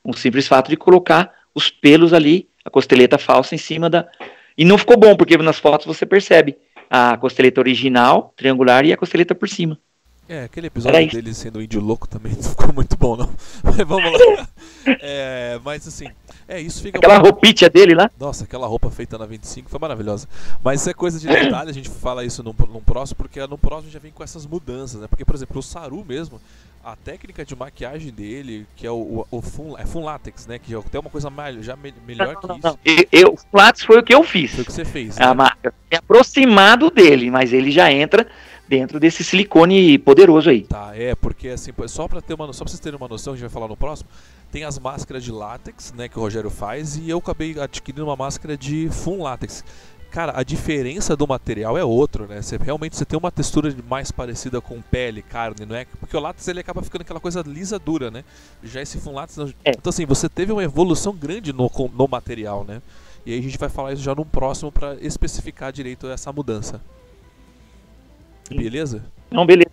[0.05, 4.07] Um simples fato de colocar os pelos ali, a costeleta falsa em cima da.
[4.57, 6.57] E não ficou bom, porque nas fotos você percebe
[6.89, 9.79] a costeleta original, triangular, e a costeleta por cima.
[10.29, 13.33] É, aquele episódio dele sendo índio louco também não ficou muito bom, não.
[13.62, 14.49] Mas vamos lá.
[15.01, 16.09] É, mas assim,
[16.49, 16.99] é isso fica.
[16.99, 17.31] Aquela muito...
[17.31, 18.11] roupinha dele lá?
[18.19, 20.29] Nossa, aquela roupa feita na 25 foi maravilhosa.
[20.64, 23.57] Mas isso é coisa de detalhe, a gente fala isso num, num próximo, porque no
[23.57, 25.07] próximo já vem com essas mudanças, né?
[25.07, 26.41] Porque, por exemplo, o Saru mesmo,
[26.87, 30.57] a técnica de maquiagem dele, que é o, o, o fun, é fun látex, né?
[30.57, 33.07] Que já tem uma coisa mais, já me, melhor não, que não, isso.
[33.11, 34.53] Eu, o látex foi o que eu fiz.
[34.53, 35.20] Foi o que você fez.
[35.20, 35.34] A né?
[35.34, 35.74] marca.
[35.91, 38.24] É aproximado dele, mas ele já entra
[38.68, 40.62] dentro desse silicone poderoso aí.
[40.62, 43.37] Tá, é, porque assim, só para ter uma, só pra vocês terem uma noção, a
[43.37, 44.09] gente vai falar no próximo,
[44.53, 48.16] tem as máscaras de látex, né, que o Rogério faz, e eu acabei adquirindo uma
[48.16, 49.64] máscara de fun látex.
[50.17, 52.41] Cara, a diferença do material é outro, né?
[52.41, 55.85] Você realmente você tem uma textura mais parecida com pele, carne, não é?
[56.01, 58.25] Porque o látex ele acaba ficando aquela coisa lisa dura, né?
[58.64, 59.73] Já esse fun látex, é.
[59.73, 62.81] então assim, você teve uma evolução grande no, no material, né?
[63.27, 66.81] E aí a gente vai falar isso já no próximo para especificar direito essa mudança.
[68.49, 69.05] Beleza?
[69.31, 69.69] Não, beleza.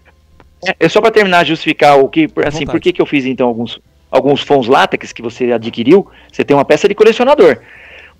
[0.68, 3.48] É, é só para terminar, justificar o que, assim, por que, que eu fiz então
[3.48, 3.80] alguns,
[4.12, 7.62] alguns fons látex que você adquiriu, você tem uma peça de colecionador.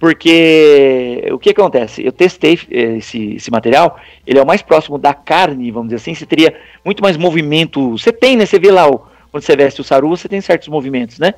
[0.04, 2.06] Porque o que acontece?
[2.06, 3.98] Eu testei eh, esse, esse material,
[4.28, 7.92] ele é o mais próximo da carne, vamos dizer assim, você teria muito mais movimento.
[7.92, 8.46] Você tem, né?
[8.46, 8.86] Você vê lá,
[9.32, 11.34] quando você veste o saru, você tem certos movimentos, né?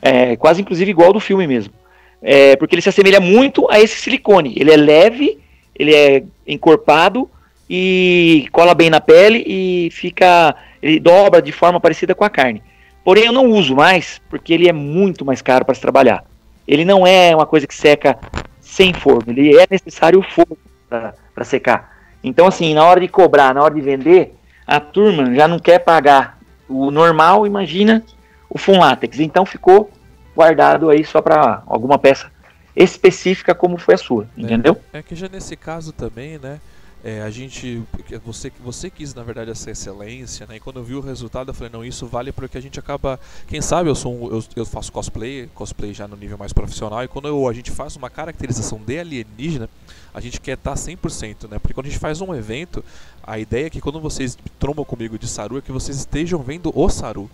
[0.00, 1.74] É, quase inclusive igual do filme mesmo.
[2.22, 4.54] É, porque ele se assemelha muito a esse silicone.
[4.56, 5.38] Ele é leve,
[5.78, 7.28] ele é encorpado,
[7.68, 10.56] e cola bem na pele e fica.
[10.82, 12.62] Ele dobra de forma parecida com a carne.
[13.04, 16.24] Porém, eu não uso mais porque ele é muito mais caro para se trabalhar.
[16.70, 18.16] Ele não é uma coisa que seca
[18.60, 20.56] sem forno, ele é necessário o forno
[20.88, 21.98] para secar.
[22.22, 25.80] Então, assim, na hora de cobrar, na hora de vender, a turma já não quer
[25.80, 28.04] pagar o normal, imagina
[28.48, 29.18] o Fun Látex.
[29.18, 29.90] Então ficou
[30.32, 32.30] guardado aí só para alguma peça
[32.76, 34.76] específica como foi a sua, é, entendeu?
[34.92, 36.60] É que já nesse caso também, né?
[37.02, 37.82] É, a gente,
[38.24, 40.56] você, você quis na verdade essa excelência, né?
[40.56, 43.18] E quando eu vi o resultado, eu falei não, isso vale porque a gente acaba,
[43.46, 47.02] quem sabe eu sou, um, eu, eu, faço cosplay, cosplay já no nível mais profissional
[47.02, 49.70] e quando eu, a gente faz uma caracterização de alienígena,
[50.12, 51.58] a gente quer estar 100%, né?
[51.58, 52.84] Porque quando a gente faz um evento,
[53.22, 56.70] a ideia é que quando vocês trombam comigo de Saru é que vocês estejam vendo
[56.74, 57.30] o Saru,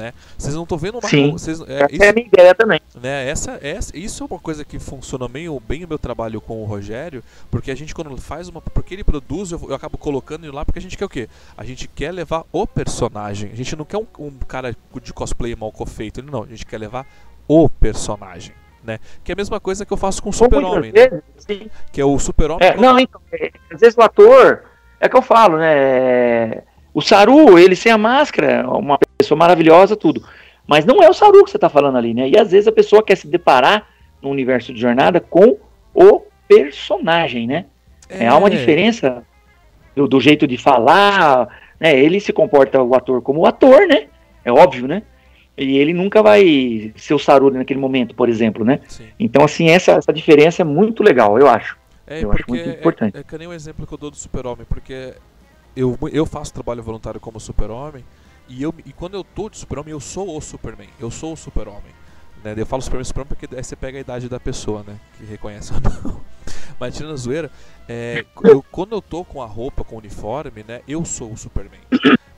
[0.00, 0.14] né?
[0.38, 1.30] Vocês não estão vendo uma Sim.
[1.32, 2.80] vocês, É, é, isso, é a minha ideia também.
[3.00, 6.62] né, essa, essa, isso é uma coisa que funciona bem, bem o meu trabalho com
[6.62, 10.44] o Rogério, porque a gente quando faz uma, porque ele produz, eu, eu acabo colocando
[10.44, 11.28] ele lá porque a gente quer o quê?
[11.56, 13.50] A gente quer levar o personagem.
[13.52, 16.44] A gente não quer um, um cara de cosplay mal feito, não.
[16.44, 17.06] A gente quer levar
[17.46, 18.98] o personagem, né?
[19.22, 21.20] Que é a mesma coisa que eu faço com o Super-Homem, né?
[21.92, 22.66] Que é o Super-Homem.
[22.66, 24.64] É, não, então, é, às vezes o ator,
[25.00, 26.62] é que eu falo, né?
[26.94, 30.22] É, O Saru, ele sem a máscara, uma pessoa maravilhosa, tudo.
[30.66, 32.28] Mas não é o Saru que você tá falando ali, né?
[32.28, 33.86] E às vezes a pessoa quer se deparar
[34.22, 35.56] no universo de jornada com
[35.94, 37.66] o personagem, né?
[38.08, 39.24] É, há uma diferença
[39.94, 41.98] do, do jeito de falar, né?
[41.98, 44.06] Ele se comporta o ator como o ator, né?
[44.44, 45.02] É óbvio, né?
[45.56, 48.80] E ele nunca vai ser o Saru naquele momento, por exemplo, né?
[48.88, 49.08] Sim.
[49.18, 51.76] Então, assim, essa, essa diferença é muito legal, eu acho.
[52.06, 53.16] É, Eu acho muito é- importante.
[53.16, 55.14] É, que nem o exemplo que eu dou do Super-Homem, porque
[55.76, 58.04] eu, eu faço trabalho voluntário como Super-Homem
[58.48, 61.36] e, eu, e quando eu tô de Super-Homem, eu sou o Superman, eu sou o
[61.36, 61.92] Super-Homem.
[62.42, 62.54] Né?
[62.56, 64.98] Eu falo Superman Superman porque aí você pega a idade da pessoa, né?
[65.16, 66.20] Que reconhece ou não.
[66.78, 67.50] Mas tirando a zoeira,
[67.88, 70.80] é, eu- quando eu tô com a roupa, com o uniforme, né?
[70.88, 71.80] Eu sou o Superman.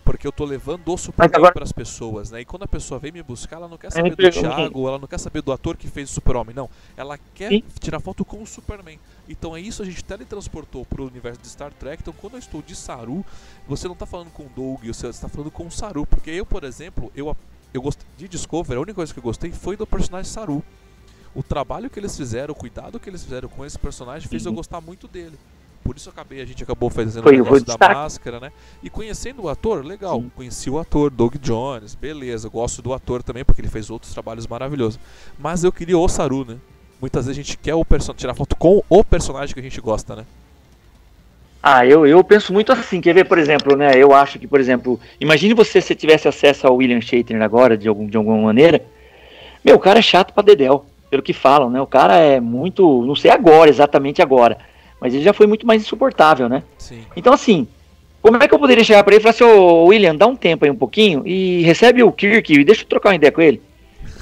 [0.04, 2.40] Porque eu tô levando o Superman agora- para as pessoas, né?
[2.40, 4.98] E quando a pessoa vem me buscar, ela não quer me saber do Thiago, ela
[4.98, 6.68] não quer saber do ator que fez o Super-Homem, não.
[6.96, 7.62] Ela quer Sim.
[7.78, 8.98] tirar foto com o Superman.
[9.28, 12.02] Então é isso a gente teletransportou pro universo de Star Trek.
[12.02, 13.24] Então quando eu estou de Saru,
[13.68, 16.04] você não tá falando com o Doug, você está falando com o Saru.
[16.04, 17.36] Porque eu, por exemplo, eu,
[17.72, 20.64] eu gostei de Discovery, a única coisa que eu gostei foi do personagem Saru.
[21.34, 24.50] O trabalho que eles fizeram, o cuidado que eles fizeram com esse personagem fez eu
[24.50, 24.56] Sim.
[24.56, 25.38] gostar muito dele.
[25.82, 27.94] Por isso acabei, a gente acabou fazendo Foi- o negócio da destaque.
[27.94, 28.52] máscara, né?
[28.82, 30.20] E conhecendo o ator, legal.
[30.20, 30.30] Sim.
[30.36, 32.48] Conheci o ator, Doug Jones, beleza.
[32.48, 34.98] Gosto do ator também, porque ele fez outros trabalhos maravilhosos.
[35.38, 36.56] Mas eu queria o Saru, né?
[37.00, 37.84] Muitas vezes a gente quer o
[38.16, 40.24] tirar foto com o personagem que a gente gosta, né?
[41.60, 43.92] Ah, eu, eu penso muito assim, quer ver, por exemplo, né?
[43.96, 47.86] Eu acho que, por exemplo, imagine você se tivesse acesso ao William Shatner agora, de,
[47.88, 48.84] algum, de alguma maneira.
[49.64, 51.80] Meu, o cara é chato pra dedéu, pelo que falam, né?
[51.80, 54.58] O cara é muito, não sei agora, exatamente agora,
[55.02, 56.62] mas ele já foi muito mais insuportável, né?
[56.78, 57.04] Sim.
[57.16, 57.66] Então, assim,
[58.22, 60.36] como é que eu poderia chegar pra ele e falar assim, ô William, dá um
[60.36, 63.40] tempo aí um pouquinho e recebe o Kirk e deixa eu trocar uma ideia com
[63.40, 63.60] ele?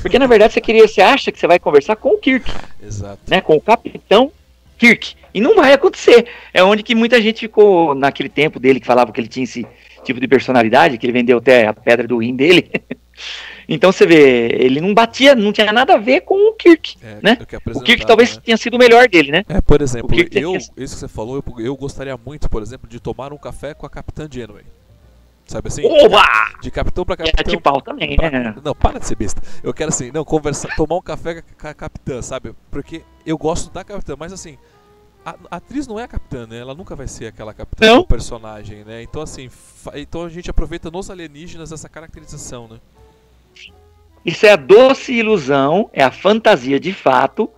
[0.01, 2.51] Porque na verdade você queria, você acha que você vai conversar com o Kirk
[2.83, 3.21] Exato.
[3.29, 4.33] né, com o capitão
[4.79, 5.15] Kirk.
[5.35, 6.27] E não vai acontecer.
[6.55, 9.67] É onde que muita gente ficou naquele tempo dele que falava que ele tinha esse
[10.03, 12.71] tipo de personalidade, que ele vendeu até a pedra do rim dele.
[13.73, 16.97] então você vê, ele não batia, não tinha nada a ver com o Kirk.
[17.01, 17.39] É, né?
[17.75, 18.43] O Kirk talvez né?
[18.45, 19.45] tenha sido o melhor dele, né?
[19.49, 22.99] É, por exemplo, eu, isso que você falou, eu, eu gostaria muito, por exemplo, de
[22.99, 24.65] tomar um café com a Capitã Janeway.
[25.47, 25.85] Sabe assim?
[25.85, 26.23] Oba!
[26.63, 27.55] De capitão pra é capitão.
[27.55, 28.55] de pau também, pra- né?
[28.63, 29.43] Não, para de ser besta.
[29.65, 32.55] Eu quero assim, não, conversar, tomar um café com a capitã, sabe?
[32.71, 34.57] Porque eu gosto da capitã, mas assim,
[35.25, 36.59] a, a atriz não é a capitã, né?
[36.59, 37.99] Ela nunca vai ser aquela capitã Não.
[37.99, 39.03] do personagem, né?
[39.03, 39.51] Então assim,
[39.95, 42.79] então a gente aproveita nos alienígenas essa caracterização, né?
[44.25, 47.51] Isso é a doce ilusão, é a fantasia de fato.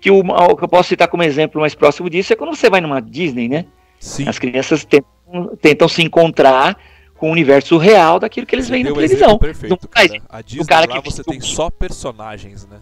[0.00, 0.22] Que o,
[0.56, 3.48] que eu posso citar como exemplo mais próximo disso é quando você vai numa Disney,
[3.48, 3.66] né?
[4.00, 4.28] Sim.
[4.28, 6.76] As crianças tentam, tentam se encontrar
[7.14, 9.38] com o universo real daquilo que eles Você veem na televisão.
[9.38, 10.22] perfeito, faz- cara.
[10.28, 12.78] A Disney cara lá que você tem só personagens, né?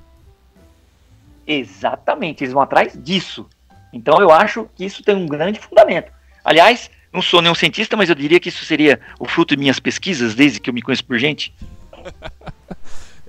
[1.47, 3.47] Exatamente, eles vão atrás disso.
[3.93, 6.11] Então eu acho que isso tem um grande fundamento.
[6.45, 9.81] Aliás, não sou nenhum cientista, mas eu diria que isso seria o fruto de minhas
[9.81, 11.53] pesquisas, desde que eu me conheço por gente.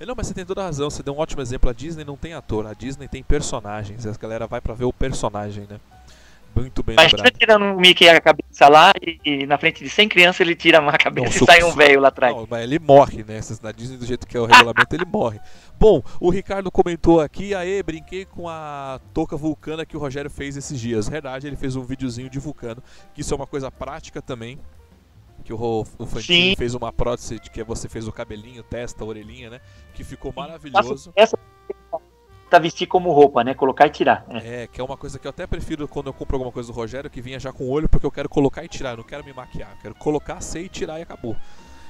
[0.02, 1.70] É, Não, mas você tem toda a razão, você deu um ótimo exemplo.
[1.70, 4.04] A Disney não tem ator, a Disney tem personagens.
[4.04, 5.78] A galera vai pra ver o personagem, né?
[6.54, 7.38] Muito bem Imagina lembrado.
[7.38, 10.86] tirando o Mickey a cabeça lá e, e na frente de 100 crianças ele tira
[10.86, 12.36] a cabeça Não, e sai um velho lá atrás.
[12.36, 13.40] Não, mas ele morre, né?
[13.62, 15.40] Na Disney, do jeito que é o regulamento, ele morre.
[15.80, 20.56] Bom, o Ricardo comentou aqui, aê, brinquei com a touca vulcana que o Rogério fez
[20.56, 21.08] esses dias.
[21.08, 22.82] Verdade, ele fez um videozinho de vulcano,
[23.14, 24.58] que isso é uma coisa prática também.
[25.42, 26.56] Que o, o Fantini Sim.
[26.56, 29.60] fez uma prótese de que você fez o cabelinho, testa, orelhinha, né?
[29.94, 31.12] Que ficou maravilhoso.
[31.16, 31.36] essa
[32.52, 33.54] tá vestir como roupa, né?
[33.54, 34.26] Colocar e tirar.
[34.28, 34.62] É.
[34.62, 36.74] É, que é uma coisa que eu até prefiro quando eu compro alguma coisa do
[36.74, 39.04] Rogério que vinha já com o olho, porque eu quero colocar e tirar, eu não
[39.04, 39.70] quero me maquiar.
[39.70, 41.34] Eu quero colocar, sei, tirar e acabou.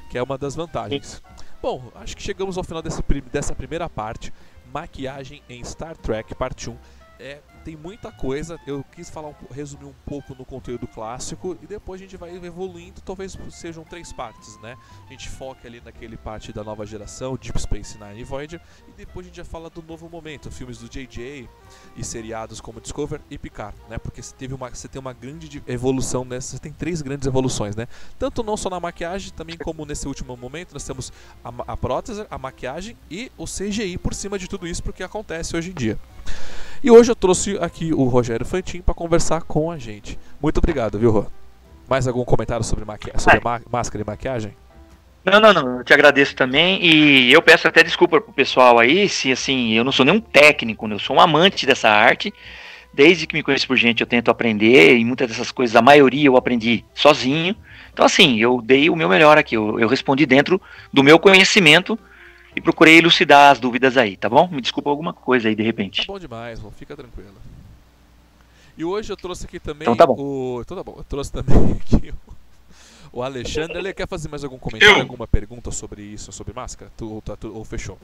[0.08, 1.20] Que é uma das vantagens.
[1.60, 4.32] Bom, acho que chegamos ao final desse, dessa primeira parte.
[4.72, 6.76] Maquiagem em Star Trek, parte 1.
[7.18, 11.66] É, tem muita coisa, eu quis falar um, resumir um pouco no conteúdo clássico e
[11.66, 14.76] depois a gente vai evoluindo, talvez sejam três partes, né?
[15.06, 18.92] A gente foca ali naquele parte da nova geração, Deep Space Nine e Voyager, e
[18.92, 21.48] depois a gente já fala do novo momento, filmes do JJ
[21.96, 23.98] e seriados como Discover e Picard, né?
[23.98, 27.76] Porque você teve uma, você tem uma grande evolução nessa, você tem três grandes evoluções,
[27.76, 27.86] né?
[28.18, 31.12] Tanto não só na maquiagem, também como nesse último momento nós temos
[31.44, 35.56] a, a prótese, a maquiagem e o CGI por cima de tudo isso, porque acontece
[35.56, 35.98] hoje em dia.
[36.82, 40.18] E hoje eu trouxe aqui o Rogério Fantin para conversar com a gente.
[40.42, 41.26] Muito obrigado, viu, Rô?
[41.88, 44.52] Mais algum comentário sobre, maqui sobre ma- máscara e maquiagem?
[45.24, 45.78] Não, não, não.
[45.78, 46.84] Eu te agradeço também.
[46.84, 50.88] E eu peço até desculpa pro pessoal aí, se assim, eu não sou nenhum técnico,
[50.88, 50.94] né?
[50.96, 52.34] eu sou um amante dessa arte.
[52.92, 56.26] Desde que me conheço por gente, eu tento aprender, e muitas dessas coisas, a maioria
[56.26, 57.56] eu aprendi sozinho.
[57.92, 59.56] Então, assim, eu dei o meu melhor aqui.
[59.56, 60.60] Eu, eu respondi dentro
[60.92, 61.98] do meu conhecimento
[62.54, 64.48] e procurei elucidar as dúvidas aí, tá bom?
[64.48, 66.06] Me desculpa alguma coisa aí de repente.
[66.06, 67.34] Tá bom demais, Ron, fica tranquilo.
[68.76, 70.14] E hoje eu trouxe aqui também então, tá bom.
[70.18, 70.60] o.
[70.62, 72.10] Então tá bom, eu trouxe também aqui
[73.12, 73.78] o, o Alexandre.
[73.78, 75.02] Ele quer fazer mais algum comentário, Eu.
[75.02, 76.90] alguma pergunta sobre isso, sobre máscara?
[76.96, 77.98] Tu, ou, tá, tu- ou fechou?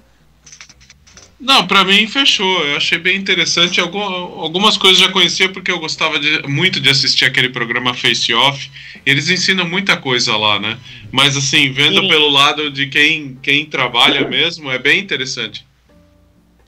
[1.41, 2.65] Não, pra mim fechou.
[2.65, 3.81] Eu achei bem interessante.
[3.81, 8.35] Algu- Algumas coisas já conhecia porque eu gostava de- muito de assistir aquele programa Face
[8.35, 8.69] Off.
[9.07, 10.77] Eles ensinam muita coisa lá, né?
[11.13, 12.09] Mas assim, vendo Sim.
[12.09, 15.65] pelo lado de quem, quem trabalha mesmo, é bem interessante.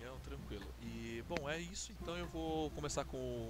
[0.04, 0.62] Não, tranquilo.
[0.84, 1.90] E, bom, é isso.
[2.00, 3.49] Então eu vou começar com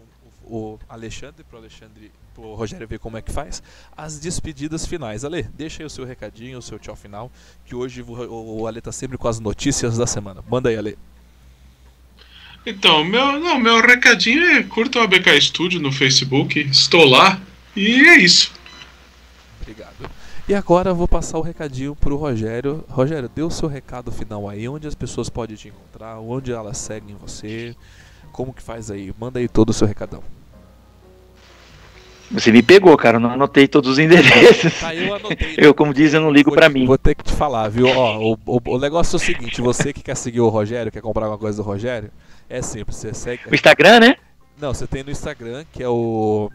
[0.51, 3.63] o, o Alexandre, pro Alexandre, pro Rogério ver como é que faz.
[3.97, 5.25] As despedidas finais.
[5.25, 7.31] Ale, deixa aí o seu recadinho, o seu tchau final,
[7.65, 10.43] que hoje o, o Ale tá sempre com as notícias da semana.
[10.49, 10.99] Manda aí, Ale.
[12.67, 16.59] Então, meu, não, meu recadinho é curta o ABK Studio no Facebook.
[16.61, 17.41] Estou lá.
[17.75, 18.53] E é isso.
[19.63, 20.11] Obrigado.
[20.49, 22.85] E agora eu vou passar o recadinho pro Rogério.
[22.89, 26.77] Rogério, dê o seu recado final aí, onde as pessoas podem te encontrar, onde elas
[26.77, 27.77] seguem você,
[28.33, 29.15] como que faz aí?
[29.19, 30.23] Manda aí todo o seu recadão.
[32.31, 33.17] Você me pegou, cara.
[33.17, 34.79] Eu não anotei todos os endereços.
[34.81, 35.55] Tá, eu anotei.
[35.57, 36.87] Eu, como diz, eu não ligo te- mim.
[36.87, 37.89] Vou ter que te falar, viu?
[37.89, 41.01] Ó, o, o, o negócio é o seguinte, você que quer seguir o Rogério, quer
[41.03, 42.11] comprar alguma coisa do Rogério,
[42.49, 43.43] é simples, você segue.
[43.51, 44.17] O Instagram, né?
[44.61, 46.51] Não, você tem no Instagram, que é o.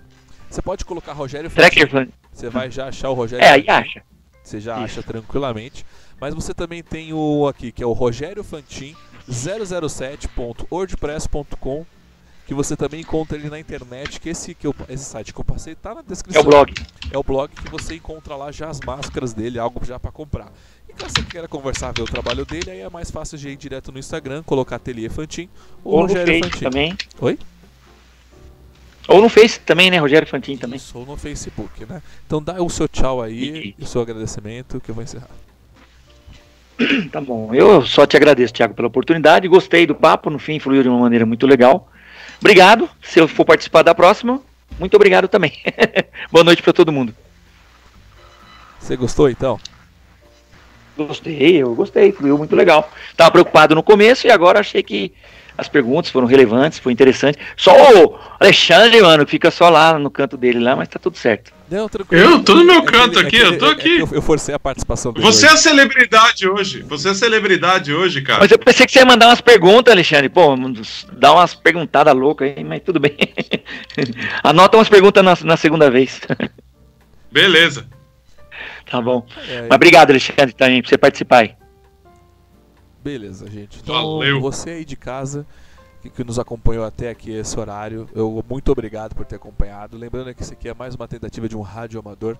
[0.49, 1.89] Você pode colocar Rogério Tracker.
[1.89, 4.01] Fantin, Você vai já achar o Rogério É, aí acha.
[4.43, 4.83] Você já Isso.
[4.99, 5.85] acha tranquilamente.
[6.21, 8.95] Mas você também tem o aqui, que é o Rogério Fantin
[9.29, 11.85] 007.wordpress.com,
[12.45, 15.43] que você também encontra ele na internet, que esse, que eu, esse site que eu
[15.45, 16.41] passei tá na É descrição.
[16.41, 16.73] o blog.
[17.11, 20.51] É o blog que você encontra lá já as máscaras dele, algo já pra comprar.
[20.87, 23.55] E caso você queira conversar, ver o trabalho dele, aí é mais fácil de ir
[23.55, 25.49] direto no Instagram, colocar Ateliê Fantin
[25.83, 26.63] ou Ou no Rogério Face Fantin.
[26.65, 26.97] também.
[27.19, 27.39] Oi?
[29.07, 29.97] Ou no Face também, né?
[29.97, 30.77] Rogério Fantin também.
[30.77, 32.01] Isso, ou no Facebook, né?
[32.25, 35.29] Então dá o seu tchau aí E- e o seu agradecimento que eu vou encerrar.
[37.11, 37.53] Tá bom.
[37.53, 39.47] Eu só te agradeço, Thiago, pela oportunidade.
[39.47, 40.29] Gostei do papo.
[40.29, 41.89] No fim, fluiu de uma maneira muito legal.
[42.39, 42.89] Obrigado.
[43.01, 44.41] Se eu for participar da próxima,
[44.79, 45.53] muito obrigado também.
[46.31, 47.15] Boa noite pra todo mundo.
[48.79, 49.59] Você gostou então?
[50.97, 52.11] Gostei, eu gostei.
[52.11, 52.89] Fluiu muito legal.
[53.17, 55.11] Tava preocupado no começo e agora achei que
[55.57, 57.37] as perguntas foram relevantes, foi interessante.
[57.55, 61.53] Só o Alexandre, mano, fica só lá no canto dele lá, mas tá tudo certo.
[61.69, 62.23] Não, tranquilo.
[62.23, 63.95] Eu tô no meu É que canto aqui, é que eu tô é aqui.
[63.95, 65.25] que eu, eu forcei a participação dele.
[65.25, 65.55] Você é hoje.
[65.55, 66.83] a celebridade hoje.
[66.83, 68.39] Você é a celebridade hoje, cara.
[68.41, 70.29] Mas eu pensei que você ia mandar umas perguntas, Alexandre.
[70.29, 70.55] Pô,
[71.13, 73.17] dá umas perguntadas loucas aí, mas tudo bem.
[74.43, 76.21] Anota umas perguntas na, na segunda vez.
[77.31, 77.87] Beleza.
[78.89, 79.25] tá bom.
[79.49, 81.55] É, Mas obrigado, Alexandre, também, por você participar aí.
[83.05, 83.81] Beleza, gente.
[83.83, 84.41] Então, Valeu.
[84.41, 85.45] você aí de casa
[86.15, 89.95] que, nos acompanhou até aqui esse horário, eu muito obrigado por ter acompanhado.
[89.95, 92.35] Lembrando que isso aqui é mais uma tentativa de um rádio amador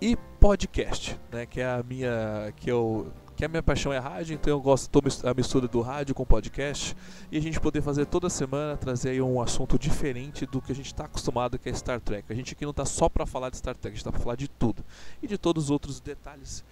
[0.00, 1.44] e podcast, né?
[1.44, 4.88] Que é a minha, que eu, que a minha paixão é rádio, então eu gosto
[5.24, 6.96] a mistura do rádio com podcast
[7.32, 10.74] e a gente poder fazer toda semana trazer aí um assunto diferente do que a
[10.74, 12.32] gente está acostumado que é Star Trek.
[12.32, 14.20] A gente aqui não tá só para falar de Star Trek, a gente tá para
[14.20, 14.84] falar de tudo
[15.20, 16.64] e de todos os outros detalhes.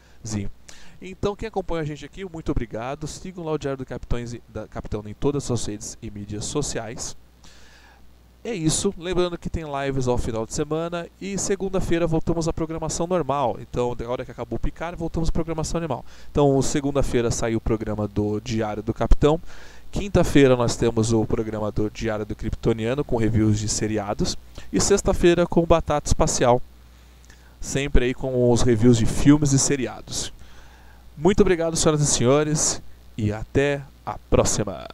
[1.01, 3.07] Então, quem acompanha a gente aqui, muito obrigado.
[3.07, 6.11] Sigam lá o Diário do Capitão, em- da Capitão em todas as suas redes e
[6.11, 7.16] mídias sociais.
[8.42, 8.92] É isso.
[8.99, 13.56] Lembrando que tem lives ao final de semana e segunda-feira voltamos à programação normal.
[13.59, 16.05] Então, da hora que acabou o picar, voltamos à programação normal.
[16.31, 19.40] Então, segunda-feira saiu o programa do Diário do Capitão.
[19.90, 24.36] Quinta-feira nós temos o programa do Diário do Kryptoniano com reviews de seriados.
[24.70, 26.60] E sexta-feira com Batata Espacial.
[27.60, 30.32] Sempre aí com os reviews de filmes e seriados.
[31.16, 32.82] Muito obrigado, senhoras e senhores,
[33.16, 34.86] e até a próxima.